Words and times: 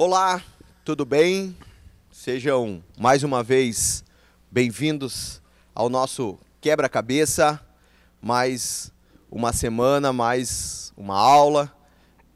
Olá, 0.00 0.40
tudo 0.84 1.04
bem? 1.04 1.56
Sejam 2.08 2.84
mais 2.96 3.24
uma 3.24 3.42
vez 3.42 4.04
bem-vindos 4.48 5.42
ao 5.74 5.88
nosso 5.88 6.38
quebra-cabeça. 6.60 7.60
Mais 8.22 8.92
uma 9.28 9.52
semana, 9.52 10.12
mais 10.12 10.92
uma 10.96 11.18
aula, 11.18 11.76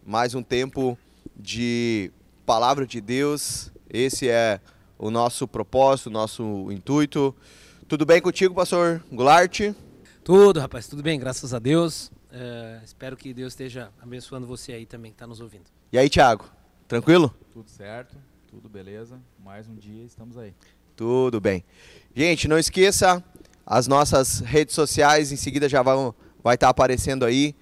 mais 0.05 0.35
um 0.35 0.43
tempo 0.43 0.99
de 1.37 2.11
palavra 2.45 2.85
de 2.85 3.01
Deus. 3.01 3.71
Esse 3.89 4.29
é 4.29 4.61
o 4.99 5.09
nosso 5.09 5.47
propósito, 5.47 6.09
o 6.09 6.13
nosso 6.13 6.67
intuito. 6.73 7.33
Tudo 7.87 8.05
bem 8.05 8.21
contigo, 8.21 8.57
pastor 8.57 9.05
Goulart? 9.13 9.73
Tudo, 10.25 10.59
rapaz, 10.59 10.89
tudo 10.89 11.01
bem, 11.01 11.17
graças 11.17 11.55
a 11.55 11.61
Deus. 11.61 12.11
É, 12.33 12.81
espero 12.85 13.17
que 13.17 13.33
Deus 13.33 13.53
esteja 13.53 13.93
abençoando 14.03 14.49
você 14.49 14.73
aí 14.73 14.85
também 14.85 15.13
que 15.13 15.15
está 15.15 15.29
nos 15.29 15.41
ouvindo. 15.41 15.71
E 15.93 15.97
aí, 15.97 16.11
Thiago? 16.11 16.62
Tranquilo? 16.93 17.35
Tudo 17.55 17.71
certo, 17.71 18.15
tudo 18.51 18.69
beleza. 18.69 19.19
Mais 19.43 19.67
um 19.67 19.75
dia 19.75 20.05
estamos 20.05 20.37
aí. 20.37 20.53
Tudo 20.95 21.41
bem. 21.41 21.65
Gente, 22.15 22.47
não 22.47 22.59
esqueça 22.59 23.25
as 23.65 23.87
nossas 23.87 24.41
redes 24.41 24.75
sociais, 24.75 25.33
em 25.33 25.37
seguida 25.37 25.71
já 25.71 25.81
vão, 25.81 26.15
vai 26.45 26.55
estar 26.55 26.69
aparecendo 26.69 27.25
aí. 27.25 27.57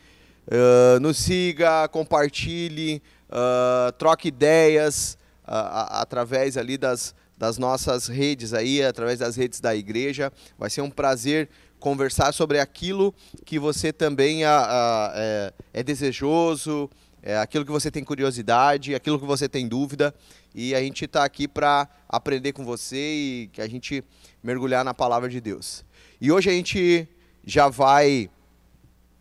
Uh, 0.49 0.99
nos 0.99 1.17
siga, 1.17 1.87
compartilhe, 1.87 3.01
uh, 3.29 3.93
troque 3.93 4.27
ideias 4.27 5.17
uh, 5.45 5.95
através 6.01 6.57
ali 6.57 6.77
das, 6.77 7.15
das 7.39 7.57
nossas 7.57 8.09
redes 8.09 8.53
aí, 8.53 8.83
através 8.83 9.21
das 9.21 9.37
redes 9.37 9.61
da 9.61 9.77
igreja. 9.77 10.33
Vai 10.59 10.71
ser 10.71 10.81
um 10.81 10.91
prazer 10.91 11.49
conversar 11.79 12.35
sobre 12.35 12.59
aquilo 12.59 13.15
que 13.45 13.61
você 13.61 13.93
também 13.93 14.45
é, 14.45 15.53
é 15.73 15.83
desejoso, 15.85 16.91
é 17.23 17.39
aquilo 17.39 17.65
que 17.65 17.71
você 17.71 17.91
tem 17.91 18.03
curiosidade, 18.03 18.95
aquilo 18.95 19.19
que 19.19 19.27
você 19.27 19.49
tem 19.49 19.69
dúvida. 19.69 20.15
E 20.55 20.75
a 20.75 20.81
gente 20.81 21.05
está 21.05 21.25
aqui 21.25 21.47
para 21.47 21.89
aprender 22.09 22.53
com 22.53 22.65
você 22.65 22.97
e 22.97 23.51
que 23.53 23.61
a 23.61 23.69
gente 23.69 24.03
mergulhar 24.43 24.85
na 24.85 24.95
palavra 24.95 25.29
de 25.29 25.41
Deus. 25.41 25.85
E 26.21 26.33
hoje 26.33 26.49
a 26.49 26.53
gente 26.53 27.09
já 27.45 27.69
vai 27.69 28.31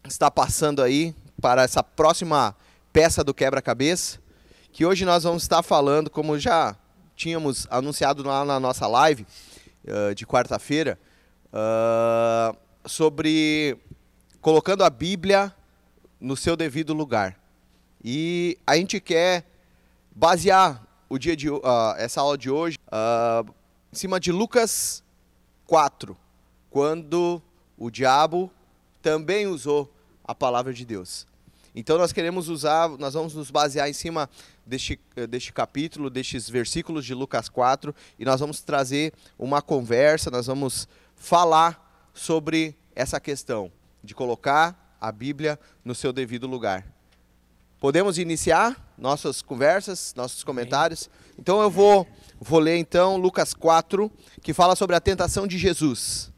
estar 0.07 0.31
passando 0.31 0.81
aí 0.81 1.13
para 1.41 1.63
essa 1.63 1.83
próxima 1.83 2.55
peça 2.91 3.23
do 3.23 3.33
quebra-cabeça, 3.33 4.19
que 4.71 4.85
hoje 4.85 5.05
nós 5.05 5.23
vamos 5.23 5.43
estar 5.43 5.61
falando, 5.61 6.09
como 6.09 6.37
já 6.39 6.75
tínhamos 7.15 7.67
anunciado 7.69 8.23
lá 8.23 8.45
na 8.45 8.59
nossa 8.59 8.87
live 8.87 9.25
uh, 9.85 10.15
de 10.15 10.25
quarta-feira, 10.25 10.97
uh, 11.53 12.57
sobre 12.85 13.77
colocando 14.41 14.83
a 14.83 14.89
Bíblia 14.89 15.53
no 16.19 16.35
seu 16.35 16.55
devido 16.55 16.93
lugar. 16.93 17.38
E 18.03 18.57
a 18.65 18.75
gente 18.77 18.99
quer 18.99 19.45
basear 20.15 20.81
o 21.09 21.17
dia 21.17 21.35
de 21.35 21.49
uh, 21.49 21.61
essa 21.97 22.21
aula 22.21 22.37
de 22.37 22.49
hoje 22.49 22.77
uh, 22.87 23.53
em 23.91 23.95
cima 23.95 24.19
de 24.19 24.31
Lucas 24.31 25.03
4, 25.65 26.15
quando 26.69 27.41
o 27.77 27.89
diabo 27.89 28.51
também 29.01 29.47
usou 29.47 29.91
a 30.23 30.33
palavra 30.35 30.73
de 30.73 30.85
Deus. 30.85 31.27
Então 31.75 31.97
nós 31.97 32.11
queremos 32.11 32.49
usar, 32.49 32.89
nós 32.89 33.13
vamos 33.13 33.33
nos 33.33 33.51
basear 33.51 33.89
em 33.89 33.93
cima 33.93 34.29
deste, 34.65 34.99
deste 35.29 35.51
capítulo, 35.51 36.09
destes 36.09 36.49
versículos 36.49 37.05
de 37.05 37.13
Lucas 37.13 37.49
4, 37.49 37.93
e 38.17 38.25
nós 38.25 38.39
vamos 38.39 38.61
trazer 38.61 39.13
uma 39.37 39.61
conversa, 39.61 40.31
nós 40.31 40.47
vamos 40.47 40.87
falar 41.15 42.09
sobre 42.13 42.75
essa 42.95 43.19
questão 43.19 43.71
de 44.03 44.13
colocar 44.13 44.97
a 44.99 45.11
Bíblia 45.11 45.59
no 45.83 45.95
seu 45.95 46.11
devido 46.13 46.47
lugar. 46.47 46.85
Podemos 47.79 48.17
iniciar 48.17 48.93
nossas 48.97 49.41
conversas, 49.41 50.13
nossos 50.13 50.43
comentários. 50.43 51.09
Então 51.37 51.61
eu 51.61 51.71
vou, 51.71 52.05
vou 52.37 52.59
ler 52.59 52.77
então 52.77 53.15
Lucas 53.15 53.53
4, 53.53 54.11
que 54.41 54.53
fala 54.53 54.75
sobre 54.75 54.97
a 54.97 54.99
tentação 54.99 55.47
de 55.47 55.57
Jesus. 55.57 56.29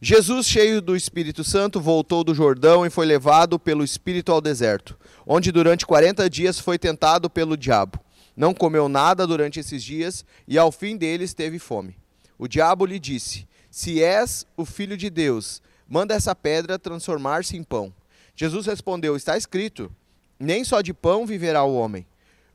Jesus, 0.00 0.46
cheio 0.46 0.80
do 0.80 0.94
Espírito 0.94 1.42
Santo, 1.42 1.80
voltou 1.80 2.22
do 2.22 2.34
Jordão 2.34 2.86
e 2.86 2.90
foi 2.90 3.04
levado 3.04 3.58
pelo 3.58 3.82
Espírito 3.82 4.30
ao 4.30 4.40
deserto, 4.40 4.96
onde 5.26 5.50
durante 5.50 5.84
40 5.84 6.30
dias 6.30 6.60
foi 6.60 6.78
tentado 6.78 7.28
pelo 7.28 7.56
diabo. 7.56 7.98
Não 8.36 8.54
comeu 8.54 8.88
nada 8.88 9.26
durante 9.26 9.58
esses 9.58 9.82
dias 9.82 10.24
e 10.46 10.56
ao 10.56 10.70
fim 10.70 10.96
deles 10.96 11.34
teve 11.34 11.58
fome. 11.58 11.96
O 12.38 12.46
diabo 12.46 12.86
lhe 12.86 13.00
disse: 13.00 13.48
Se 13.70 14.00
és 14.00 14.46
o 14.56 14.64
filho 14.64 14.96
de 14.96 15.10
Deus, 15.10 15.60
manda 15.88 16.14
essa 16.14 16.34
pedra 16.34 16.78
transformar-se 16.78 17.56
em 17.56 17.64
pão. 17.64 17.92
Jesus 18.36 18.66
respondeu: 18.66 19.16
Está 19.16 19.36
escrito 19.36 19.90
nem 20.38 20.64
só 20.64 20.80
de 20.80 20.92
pão 20.92 21.26
viverá 21.26 21.64
o 21.64 21.74
homem. 21.74 22.06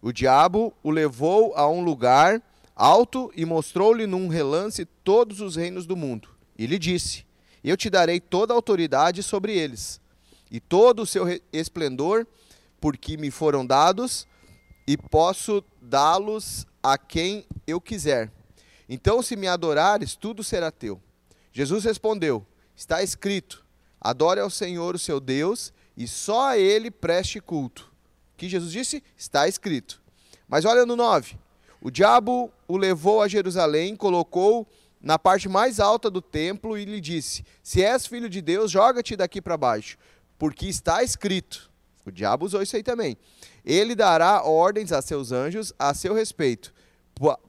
O 0.01 0.11
diabo 0.11 0.73
o 0.81 0.89
levou 0.89 1.53
a 1.55 1.69
um 1.69 1.83
lugar 1.83 2.41
alto 2.75 3.31
e 3.35 3.45
mostrou-lhe 3.45 4.07
num 4.07 4.27
relance 4.29 4.85
todos 5.03 5.41
os 5.41 5.55
reinos 5.55 5.85
do 5.85 5.95
mundo. 5.95 6.29
E 6.57 6.65
lhe 6.65 6.79
disse: 6.79 7.25
Eu 7.63 7.75
te 7.75 7.89
darei 7.89 8.19
toda 8.19 8.53
a 8.53 8.55
autoridade 8.55 9.21
sobre 9.21 9.57
eles, 9.57 9.99
e 10.49 10.59
todo 10.59 11.01
o 11.01 11.05
seu 11.05 11.25
esplendor, 11.51 12.25
porque 12.79 13.17
me 13.17 13.29
foram 13.29 13.65
dados, 13.65 14.25
e 14.87 14.97
posso 14.97 15.63
dá-los 15.81 16.65
a 16.81 16.97
quem 16.97 17.45
eu 17.67 17.81
quiser. 17.81 18.31
Então, 18.87 19.21
se 19.21 19.35
me 19.35 19.47
adorares, 19.47 20.15
tudo 20.15 20.43
será 20.43 20.71
teu. 20.71 21.01
Jesus 21.51 21.83
respondeu: 21.83 22.45
Está 22.75 23.03
escrito: 23.03 23.65
Adore 23.99 24.39
ao 24.39 24.49
Senhor 24.49 24.95
o 24.95 24.99
seu 24.99 25.19
Deus 25.19 25.73
e 25.99 26.07
só 26.07 26.51
a 26.51 26.57
ele 26.57 26.89
preste 26.89 27.41
culto. 27.41 27.91
O 28.33 28.37
que 28.37 28.47
Jesus 28.47 28.71
disse? 28.71 29.03
Está 29.17 29.49
escrito. 29.49 30.01
Mas 30.47 30.63
olha 30.63 30.85
no 30.85 30.95
9. 30.95 31.37
O 31.81 31.91
diabo 31.91 32.49
o 32.65 32.77
levou 32.77 33.21
a 33.21 33.27
Jerusalém, 33.27 33.97
colocou 33.97 34.65
na 35.01 35.19
parte 35.19 35.49
mais 35.49 35.77
alta 35.77 36.09
do 36.09 36.21
templo 36.21 36.77
e 36.77 36.85
lhe 36.85 37.01
disse: 37.01 37.43
Se 37.61 37.83
és 37.83 38.07
filho 38.07 38.29
de 38.29 38.41
Deus, 38.41 38.71
joga-te 38.71 39.17
daqui 39.17 39.41
para 39.41 39.57
baixo, 39.57 39.97
porque 40.37 40.67
está 40.67 41.03
escrito. 41.03 41.69
O 42.05 42.11
diabo 42.11 42.45
usou 42.45 42.61
isso 42.61 42.77
aí 42.77 42.83
também. 42.83 43.17
Ele 43.65 43.93
dará 43.93 44.41
ordens 44.43 44.93
a 44.93 45.01
seus 45.01 45.33
anjos 45.33 45.73
a 45.77 45.93
seu 45.93 46.13
respeito, 46.13 46.73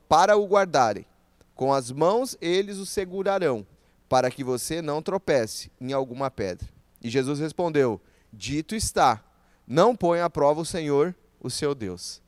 para 0.08 0.36
o 0.36 0.44
guardarem. 0.44 1.06
Com 1.54 1.72
as 1.72 1.92
mãos 1.92 2.36
eles 2.40 2.78
o 2.78 2.86
segurarão, 2.86 3.64
para 4.08 4.28
que 4.28 4.42
você 4.42 4.82
não 4.82 5.00
tropece 5.00 5.70
em 5.80 5.92
alguma 5.92 6.32
pedra. 6.32 6.68
E 7.00 7.08
Jesus 7.08 7.38
respondeu: 7.38 8.00
dito 8.32 8.74
está: 8.74 9.24
não 9.66 9.94
põe 9.94 10.20
à 10.20 10.30
prova 10.30 10.60
o 10.60 10.64
Senhor, 10.64 11.14
o 11.40 11.50
seu 11.50 11.74
Deus. 11.74 12.22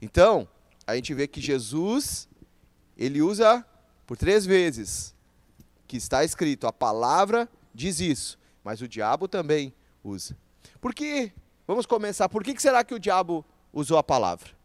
Então, 0.00 0.48
a 0.86 0.94
gente 0.94 1.12
vê 1.12 1.26
que 1.26 1.40
Jesus, 1.40 2.28
ele 2.96 3.20
usa 3.20 3.64
por 4.06 4.16
três 4.16 4.46
vezes 4.46 5.14
que 5.86 5.96
está 5.96 6.24
escrito, 6.24 6.66
a 6.66 6.72
palavra 6.72 7.48
diz 7.74 8.00
isso, 8.00 8.38
mas 8.62 8.80
o 8.80 8.88
diabo 8.88 9.28
também 9.28 9.72
usa. 10.04 10.36
Por 10.80 10.94
que? 10.94 11.32
Vamos 11.66 11.86
começar. 11.86 12.28
Por 12.28 12.42
que 12.42 12.58
será 12.60 12.82
que 12.82 12.94
o 12.94 12.98
diabo 12.98 13.44
usou 13.72 13.98
a 13.98 14.02
palavra? 14.02 14.57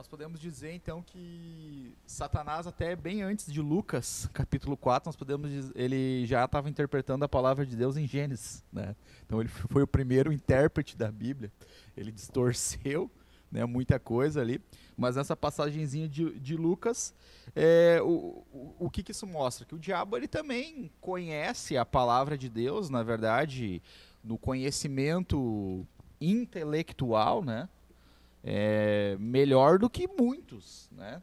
Nós 0.00 0.08
podemos 0.08 0.40
dizer 0.40 0.72
então 0.72 1.02
que 1.02 1.94
Satanás 2.06 2.66
até 2.66 2.96
bem 2.96 3.20
antes 3.20 3.52
de 3.52 3.60
Lucas, 3.60 4.30
capítulo 4.32 4.74
4, 4.74 5.06
nós 5.06 5.14
podemos 5.14 5.50
dizer, 5.50 5.72
ele 5.76 6.24
já 6.24 6.42
estava 6.46 6.70
interpretando 6.70 7.22
a 7.22 7.28
palavra 7.28 7.66
de 7.66 7.76
Deus 7.76 7.98
em 7.98 8.06
Gênesis, 8.06 8.64
né? 8.72 8.96
Então 9.26 9.40
ele 9.40 9.50
foi 9.50 9.82
o 9.82 9.86
primeiro 9.86 10.32
intérprete 10.32 10.96
da 10.96 11.12
Bíblia. 11.12 11.52
Ele 11.94 12.10
distorceu, 12.10 13.10
né, 13.52 13.66
muita 13.66 14.00
coisa 14.00 14.40
ali, 14.40 14.58
mas 14.96 15.16
nessa 15.16 15.36
passagenzinha 15.36 16.08
de, 16.08 16.30
de 16.40 16.56
Lucas, 16.56 17.12
é, 17.54 18.00
o, 18.02 18.42
o, 18.54 18.86
o 18.86 18.90
que, 18.90 19.02
que 19.02 19.12
isso 19.12 19.26
mostra? 19.26 19.66
Que 19.66 19.74
o 19.74 19.78
diabo 19.78 20.16
ele 20.16 20.26
também 20.26 20.90
conhece 20.98 21.76
a 21.76 21.84
palavra 21.84 22.38
de 22.38 22.48
Deus, 22.48 22.88
na 22.88 23.02
verdade, 23.02 23.82
no 24.24 24.38
conhecimento 24.38 25.86
intelectual, 26.18 27.44
né? 27.44 27.68
É, 28.42 29.16
melhor 29.18 29.78
do 29.78 29.88
que 29.88 30.08
muitos, 30.08 30.88
né? 30.92 31.22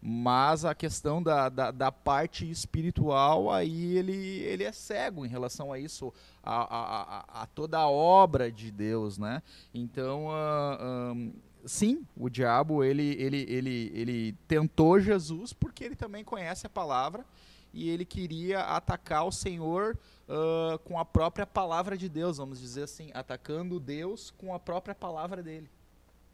Mas 0.00 0.64
a 0.64 0.74
questão 0.74 1.22
da, 1.22 1.48
da, 1.48 1.70
da, 1.70 1.90
parte 1.90 2.48
espiritual, 2.48 3.50
aí 3.50 3.96
ele, 3.96 4.14
ele 4.42 4.62
é 4.62 4.70
cego 4.70 5.24
em 5.24 5.28
relação 5.28 5.72
a 5.72 5.78
isso, 5.78 6.12
a, 6.42 6.54
a, 6.54 7.42
a, 7.42 7.46
toda 7.46 7.78
a 7.78 7.88
obra 7.88 8.52
de 8.52 8.70
Deus, 8.70 9.18
né? 9.18 9.42
Então, 9.74 10.26
uh, 10.28 11.32
sim, 11.64 12.06
o 12.16 12.28
diabo, 12.28 12.84
ele, 12.84 13.16
ele, 13.20 13.46
ele, 13.48 13.92
ele 13.94 14.32
tentou 14.46 15.00
Jesus 15.00 15.52
porque 15.52 15.82
ele 15.82 15.96
também 15.96 16.22
conhece 16.22 16.66
a 16.66 16.70
palavra 16.70 17.24
e 17.72 17.88
ele 17.88 18.04
queria 18.04 18.60
atacar 18.60 19.26
o 19.26 19.32
Senhor 19.32 19.98
uh, 20.28 20.78
com 20.80 21.00
a 21.00 21.04
própria 21.04 21.46
palavra 21.46 21.96
de 21.96 22.08
Deus, 22.08 22.36
vamos 22.36 22.60
dizer 22.60 22.84
assim, 22.84 23.10
atacando 23.12 23.80
Deus 23.80 24.30
com 24.38 24.54
a 24.54 24.60
própria 24.60 24.94
palavra 24.94 25.42
dele 25.42 25.68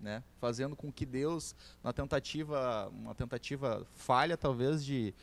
né? 0.02 0.22
Fazendo 0.38 0.76
com 0.76 0.92
que 0.92 1.06
Deus, 1.06 1.54
na 1.82 1.92
tentativa, 1.92 2.88
uma 2.88 3.14
tentativa 3.14 3.86
falha 3.94 4.36
talvez 4.36 4.84
de 4.84 5.14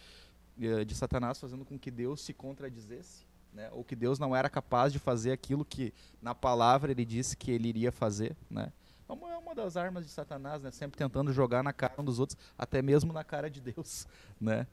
eh, 0.62 0.84
de 0.84 0.94
Satanás, 0.94 1.40
fazendo 1.40 1.64
com 1.64 1.80
que 1.80 1.90
Deus 1.90 2.22
se 2.22 2.34
contradizesse, 2.34 3.26
né? 3.54 3.70
Ou 3.72 3.84
que 3.84 3.96
Deus 3.96 4.20
não 4.20 4.36
era 4.36 4.50
capaz 4.50 4.92
de 4.92 5.00
fazer 5.00 5.31
aquilo 5.31 5.64
que 5.64 5.94
na 6.22 6.36
palavra 6.36 6.92
ele 6.92 7.06
disse 7.06 7.38
que 7.38 7.52
ele 7.52 7.70
iria 7.70 7.92
fazer, 7.92 8.36
né? 8.50 8.72
É 9.08 9.14
uma, 9.14 9.30
é 9.52 9.56
das 9.56 9.76
armas 9.78 10.06
de 10.06 10.12
Satanás, 10.12 10.62
né? 10.62 10.72
Sempre 10.72 10.98
tentando 10.98 11.32
jogar 11.34 11.64
na 11.64 11.74
cara 11.74 11.94
um 11.98 12.04
dos 12.04 12.20
outros, 12.20 12.38
até 12.58 12.82
mesmo 12.82 13.12
na 13.14 13.24
cara 13.24 13.50
de 13.50 13.62
Deus, 13.62 14.08
né? 14.40 14.68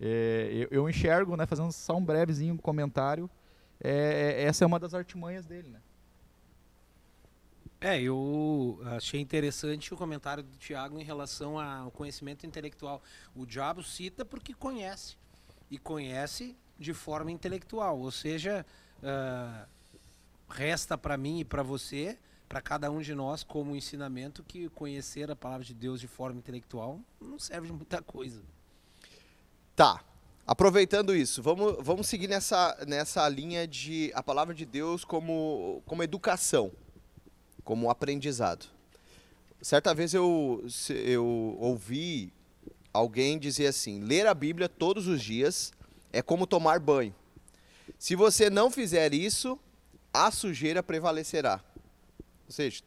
É, 0.00 0.48
eu, 0.52 0.68
eu, 0.70 0.88
enxergo, 0.88 1.36
né, 1.36 1.46
fazendo 1.46 1.70
só 1.70 1.96
um 1.96 2.04
brevezinho 2.04 2.58
comentário, 2.58 3.30
é, 3.80 4.36
é, 4.40 4.42
essa 4.44 4.64
é 4.64 4.66
uma 4.66 4.78
das 4.78 4.94
artimanhas 4.94 5.46
dele, 5.46 5.68
né? 5.68 5.80
É, 7.84 8.00
eu 8.00 8.80
achei 8.96 9.20
interessante 9.20 9.92
o 9.92 9.96
comentário 9.96 10.44
do 10.44 10.56
Tiago 10.56 11.00
em 11.00 11.02
relação 11.02 11.58
ao 11.58 11.90
conhecimento 11.90 12.46
intelectual. 12.46 13.02
O 13.34 13.44
diabo 13.44 13.82
cita 13.82 14.24
porque 14.24 14.54
conhece. 14.54 15.16
E 15.68 15.76
conhece 15.78 16.56
de 16.78 16.94
forma 16.94 17.32
intelectual. 17.32 17.98
Ou 17.98 18.12
seja, 18.12 18.64
uh, 19.02 19.66
resta 20.48 20.96
para 20.96 21.16
mim 21.16 21.40
e 21.40 21.44
para 21.44 21.64
você, 21.64 22.16
para 22.48 22.60
cada 22.60 22.88
um 22.88 23.00
de 23.00 23.16
nós, 23.16 23.42
como 23.42 23.74
ensinamento, 23.74 24.44
que 24.44 24.68
conhecer 24.68 25.28
a 25.28 25.34
palavra 25.34 25.64
de 25.64 25.74
Deus 25.74 26.00
de 26.00 26.06
forma 26.06 26.38
intelectual 26.38 27.00
não 27.20 27.36
serve 27.40 27.66
de 27.66 27.72
muita 27.72 28.00
coisa. 28.00 28.44
Tá. 29.74 30.04
Aproveitando 30.46 31.16
isso, 31.16 31.42
vamos, 31.42 31.76
vamos 31.80 32.06
seguir 32.06 32.28
nessa, 32.28 32.76
nessa 32.86 33.28
linha 33.28 33.66
de 33.66 34.12
a 34.14 34.22
palavra 34.22 34.54
de 34.54 34.64
Deus 34.64 35.04
como, 35.04 35.82
como 35.84 36.02
educação 36.04 36.70
como 37.64 37.90
aprendizado. 37.90 38.66
Certa 39.60 39.94
vez 39.94 40.12
eu, 40.12 40.64
eu 40.90 41.56
ouvi 41.60 42.32
alguém 42.92 43.38
dizer 43.38 43.68
assim: 43.68 44.00
ler 44.00 44.26
a 44.26 44.34
Bíblia 44.34 44.68
todos 44.68 45.06
os 45.06 45.22
dias 45.22 45.72
é 46.12 46.20
como 46.20 46.46
tomar 46.46 46.78
banho. 46.80 47.14
Se 47.98 48.16
você 48.16 48.50
não 48.50 48.70
fizer 48.70 49.14
isso, 49.14 49.58
a 50.12 50.30
sujeira 50.30 50.82
prevalecerá. 50.82 51.60
Ou 52.46 52.52
seja, 52.52 52.82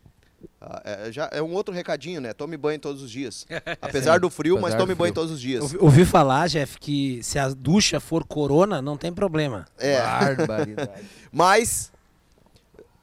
é, 0.83 1.11
já 1.11 1.29
é 1.31 1.41
um 1.41 1.53
outro 1.53 1.73
recadinho, 1.73 2.21
né? 2.21 2.33
Tome 2.33 2.57
banho 2.57 2.79
todos 2.79 3.01
os 3.01 3.09
dias. 3.09 3.47
Apesar 3.81 4.19
do 4.19 4.29
frio, 4.29 4.59
mas 4.59 4.75
tome 4.75 4.93
banho 4.93 5.13
todos 5.13 5.31
os 5.31 5.41
dias. 5.41 5.63
Ouvi, 5.63 5.77
ouvi 5.79 6.05
falar, 6.05 6.47
Jeff, 6.47 6.77
que 6.77 7.21
se 7.23 7.39
a 7.39 7.49
ducha 7.49 7.99
for 7.99 8.25
corona, 8.25 8.81
não 8.81 8.97
tem 8.97 9.13
problema. 9.13 9.65
É. 9.77 10.01
Barbaridade. 10.01 11.05
mas, 11.31 11.91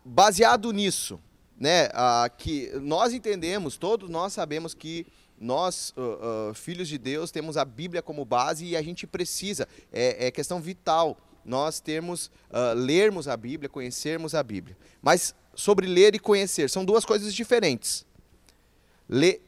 baseado 0.05 0.73
nisso, 0.73 1.19
né, 1.63 1.87
uh, 1.91 2.29
que 2.37 2.73
nós 2.81 3.13
entendemos, 3.13 3.77
todos 3.77 4.11
nós 4.11 4.33
sabemos 4.33 4.75
que 4.75 5.07
nós, 5.39 5.95
uh, 5.97 6.51
uh, 6.51 6.55
filhos 6.55 6.89
de 6.89 6.99
Deus, 6.99 7.31
temos 7.31 7.57
a 7.57 7.65
Bíblia 7.65 8.03
como 8.03 8.25
base 8.25 8.67
e 8.67 8.77
a 8.77 8.83
gente 8.83 9.07
precisa, 9.07 9.69
é, 9.93 10.27
é 10.27 10.31
questão 10.33 10.61
vital 10.61 11.17
nós 11.45 11.79
termos, 11.79 12.31
lermos 12.77 13.27
a 13.27 13.37
Bíblia, 13.37 13.69
conhecermos 13.69 14.33
a 14.33 14.43
Bíblia. 14.45 14.77
Mas 15.01 15.35
sobre 15.57 15.89
ler 15.89 16.15
e 16.15 16.19
conhecer, 16.21 16.71
são 16.71 16.85
duas 16.85 17.05
coisas 17.05 17.35
diferentes. 17.35 18.07
Ler, 19.09 19.43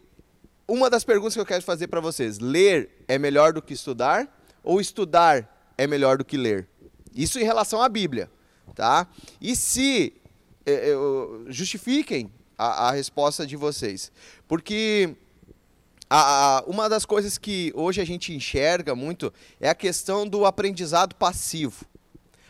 uma 0.66 0.90
das 0.90 1.04
perguntas 1.04 1.34
que 1.34 1.40
eu 1.40 1.46
quero 1.46 1.62
fazer 1.62 1.86
para 1.86 2.00
vocês, 2.00 2.40
ler 2.40 3.04
é 3.06 3.16
melhor 3.16 3.52
do 3.52 3.62
que 3.62 3.72
estudar 3.74 4.28
ou 4.62 4.80
estudar 4.80 5.72
é 5.78 5.86
melhor 5.86 6.18
do 6.18 6.24
que 6.24 6.36
ler? 6.36 6.68
Isso 7.14 7.38
em 7.38 7.44
relação 7.44 7.80
à 7.80 7.88
Bíblia, 7.88 8.28
tá? 8.74 9.06
E 9.40 9.54
se 9.54 10.20
justifiquem 11.48 12.30
a, 12.56 12.88
a, 12.88 12.90
resposta 12.92 13.46
de 13.46 13.56
vocês. 13.56 14.10
Porque 14.48 15.14
a, 16.08 16.58
a, 16.58 16.62
uma 16.62 16.88
das 16.88 17.04
coisas 17.04 17.38
que 17.38 17.72
hoje 17.74 18.00
a 18.00 18.04
gente 18.04 18.32
enxerga 18.32 18.94
muito 18.94 19.32
é 19.60 19.68
a 19.68 19.74
questão 19.74 20.26
do 20.26 20.46
aprendizado 20.46 21.14
passivo. 21.14 21.84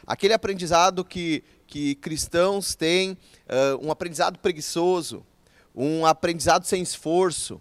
Aquele 0.07 0.35
aprendizado 0.35 1.05
que, 1.05 1.43
que 1.67 1.95
cristãos 1.97 2.75
têm, 2.75 3.13
uh, 3.13 3.85
um 3.85 3.91
aprendizado 3.91 4.39
preguiçoso, 4.39 5.25
um 5.75 6.05
aprendizado 6.05 6.65
sem 6.65 6.83
esforço. 6.83 7.61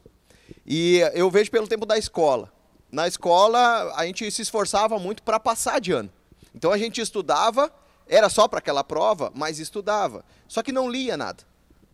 E 0.65 0.99
eu 1.13 1.31
vejo 1.31 1.49
pelo 1.49 1.67
tempo 1.67 1.85
da 1.85 1.97
escola. 1.97 2.51
Na 2.91 3.07
escola, 3.07 3.93
a 3.95 4.05
gente 4.05 4.29
se 4.29 4.41
esforçava 4.41 4.99
muito 4.99 5.23
para 5.23 5.39
passar 5.39 5.79
de 5.79 5.91
ano. 5.91 6.11
Então 6.53 6.71
a 6.71 6.77
gente 6.77 7.01
estudava 7.01 7.71
era 8.07 8.29
só 8.29 8.47
para 8.47 8.59
aquela 8.59 8.83
prova, 8.83 9.31
mas 9.35 9.59
estudava. 9.59 10.23
Só 10.47 10.61
que 10.61 10.71
não 10.71 10.89
lia 10.89 11.17
nada. 11.17 11.43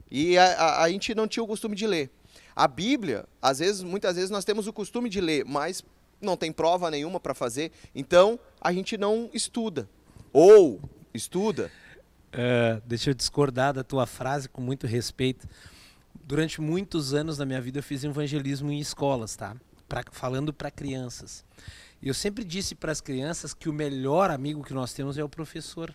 E 0.10 0.38
a, 0.38 0.46
a, 0.46 0.84
a, 0.84 0.90
gente 0.90 1.14
não 1.14 1.28
tinha 1.28 1.44
o 1.44 1.48
costume 1.48 1.76
de 1.76 1.86
ler. 1.86 2.10
A 2.56 2.68
Bíblia, 2.68 3.26
às 3.42 3.60
vezes, 3.60 3.84
muitas 3.84 4.16
vezes 4.16 4.30
nós 4.30 4.44
temos 4.44 4.68
o 4.68 4.74
costume 4.74 5.10
de 5.10 5.22
ler, 5.22 5.46
mas 5.46 5.84
não 6.22 6.36
tem 6.36 6.52
prova 6.52 6.92
nenhuma 6.92 7.20
para 7.20 7.34
fazer, 7.34 7.72
então 7.96 8.40
a 8.60 8.74
gente 8.74 8.98
não 8.98 9.30
estuda. 9.34 9.88
Ou 10.34 10.82
estuda. 11.14 11.72
Uh, 12.34 12.82
deixa 12.86 13.12
eu 13.12 13.14
discordar 13.14 13.74
da 13.74 13.84
tua 13.84 14.06
frase 14.06 14.50
com 14.50 14.62
muito 14.62 14.86
respeito. 14.86 15.48
Durante 16.24 16.62
muitos 16.62 17.14
anos 17.14 17.38
da 17.38 17.46
minha 17.46 17.62
vida 17.62 17.80
eu 17.80 17.84
fiz 17.84 18.04
evangelismo 18.04 18.72
em 18.72 18.80
escolas, 18.80 19.36
tá? 19.36 19.56
Pra, 19.88 20.04
falando 20.12 20.54
para 20.54 20.70
crianças. 20.70 21.44
Eu 22.02 22.14
sempre 22.14 22.44
disse 22.44 22.76
para 22.76 22.92
as 22.92 23.02
crianças 23.02 23.54
que 23.54 23.68
o 23.68 23.74
melhor 23.74 24.32
amigo 24.32 24.64
que 24.64 24.74
nós 24.74 24.94
temos 24.94 25.18
é 25.18 25.24
o 25.24 25.30
professor. 25.30 25.94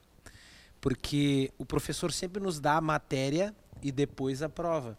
Porque 0.80 1.50
o 1.56 1.64
professor 1.64 2.12
sempre 2.12 2.42
nos 2.42 2.60
dá 2.60 2.76
a 2.76 2.80
matéria 2.80 3.54
e 3.82 3.90
depois 3.90 4.42
a 4.42 4.48
prova. 4.48 4.98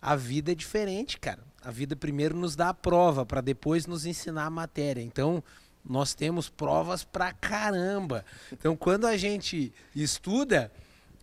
A 0.00 0.14
vida 0.14 0.52
é 0.52 0.54
diferente, 0.54 1.18
cara. 1.18 1.42
A 1.62 1.70
vida 1.70 1.96
primeiro 1.96 2.36
nos 2.36 2.54
dá 2.54 2.68
a 2.68 2.74
prova 2.74 3.24
para 3.24 3.40
depois 3.40 3.86
nos 3.86 4.04
ensinar 4.04 4.44
a 4.44 4.50
matéria. 4.50 5.02
Então, 5.02 5.42
nós 5.84 6.14
temos 6.14 6.50
provas 6.50 7.02
pra 7.02 7.32
caramba. 7.32 8.24
Então, 8.52 8.76
quando 8.76 9.06
a 9.06 9.16
gente 9.16 9.72
estuda, 9.94 10.70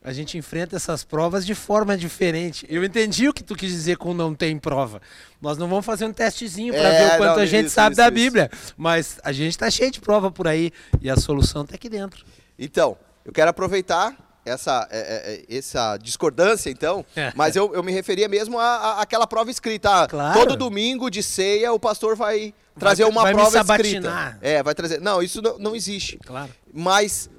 a 0.03 0.13
gente 0.13 0.37
enfrenta 0.37 0.75
essas 0.75 1.03
provas 1.03 1.45
de 1.45 1.53
forma 1.53 1.97
diferente. 1.97 2.65
Eu 2.69 2.83
entendi 2.83 3.27
o 3.27 3.33
que 3.33 3.43
tu 3.43 3.55
quis 3.55 3.69
dizer 3.69 3.97
com 3.97 4.13
não 4.13 4.33
tem 4.33 4.57
prova. 4.57 5.01
Nós 5.41 5.57
não 5.57 5.67
vamos 5.67 5.85
fazer 5.85 6.05
um 6.05 6.13
testezinho 6.13 6.73
para 6.73 6.87
é, 6.87 6.99
ver 6.99 7.13
o 7.13 7.17
quanto 7.17 7.35
não, 7.35 7.43
a 7.43 7.45
gente 7.45 7.65
isso, 7.65 7.75
sabe 7.75 7.93
isso, 7.93 8.01
da 8.01 8.09
Bíblia, 8.09 8.49
mas 8.77 9.19
a 9.23 9.31
gente 9.31 9.51
está 9.51 9.69
cheio 9.69 9.91
de 9.91 9.99
prova 9.99 10.31
por 10.31 10.47
aí 10.47 10.71
e 11.01 11.09
a 11.09 11.17
solução 11.17 11.63
está 11.63 11.75
aqui 11.75 11.89
dentro. 11.89 12.25
Então, 12.57 12.97
eu 13.25 13.33
quero 13.33 13.49
aproveitar 13.49 14.15
essa, 14.45 14.87
é, 14.89 14.99
é, 14.99 15.53
é 15.53 15.57
essa 15.57 15.97
discordância, 15.97 16.69
então, 16.69 17.05
mas 17.35 17.55
eu, 17.55 17.73
eu 17.73 17.83
me 17.83 17.91
referia 17.91 18.29
mesmo 18.29 18.57
àquela 18.59 19.27
prova 19.27 19.51
escrita. 19.51 20.07
Claro. 20.07 20.39
Todo 20.39 20.55
domingo 20.55 21.09
de 21.09 21.21
ceia 21.21 21.73
o 21.73 21.79
pastor 21.79 22.15
vai 22.15 22.53
trazer 22.79 23.03
vai, 23.03 23.11
uma 23.11 23.21
vai 23.23 23.33
prova 23.33 23.59
escrita. 23.59 24.37
É, 24.41 24.63
vai 24.63 24.73
trazer. 24.73 25.01
Não, 25.01 25.21
isso 25.21 25.41
não, 25.41 25.57
não 25.57 25.75
existe. 25.75 26.17
Claro. 26.25 26.49
Mas 26.73 27.29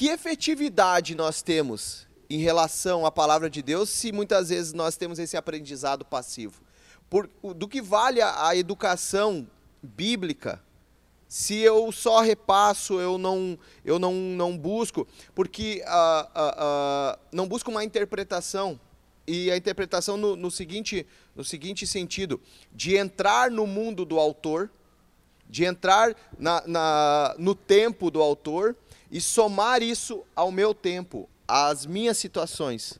que 0.00 0.08
efetividade 0.08 1.14
nós 1.14 1.42
temos 1.42 2.06
em 2.30 2.38
relação 2.38 3.04
à 3.04 3.12
palavra 3.12 3.50
de 3.50 3.60
Deus 3.60 3.90
se 3.90 4.12
muitas 4.12 4.48
vezes 4.48 4.72
nós 4.72 4.96
temos 4.96 5.18
esse 5.18 5.36
aprendizado 5.36 6.06
passivo? 6.06 6.62
Por, 7.10 7.28
do 7.54 7.68
que 7.68 7.82
vale 7.82 8.22
a, 8.22 8.46
a 8.46 8.56
educação 8.56 9.46
bíblica 9.82 10.58
se 11.28 11.58
eu 11.58 11.92
só 11.92 12.20
repasso, 12.20 12.98
eu 12.98 13.18
não, 13.18 13.58
eu 13.84 13.98
não, 13.98 14.14
não 14.14 14.56
busco, 14.56 15.06
porque 15.34 15.84
uh, 15.86 16.22
uh, 16.24 17.14
uh, 17.14 17.20
não 17.30 17.46
busco 17.46 17.70
uma 17.70 17.84
interpretação, 17.84 18.80
e 19.26 19.50
a 19.50 19.56
interpretação 19.58 20.16
no, 20.16 20.34
no, 20.34 20.50
seguinte, 20.50 21.06
no 21.36 21.44
seguinte 21.44 21.86
sentido, 21.86 22.40
de 22.72 22.96
entrar 22.96 23.50
no 23.50 23.66
mundo 23.66 24.06
do 24.06 24.18
autor, 24.18 24.70
de 25.46 25.66
entrar 25.66 26.16
na, 26.38 26.66
na, 26.66 27.34
no 27.38 27.54
tempo 27.54 28.10
do 28.10 28.22
autor, 28.22 28.74
e 29.10 29.20
somar 29.20 29.82
isso 29.82 30.24
ao 30.34 30.52
meu 30.52 30.72
tempo, 30.74 31.28
às 31.46 31.84
minhas 31.84 32.16
situações. 32.18 32.98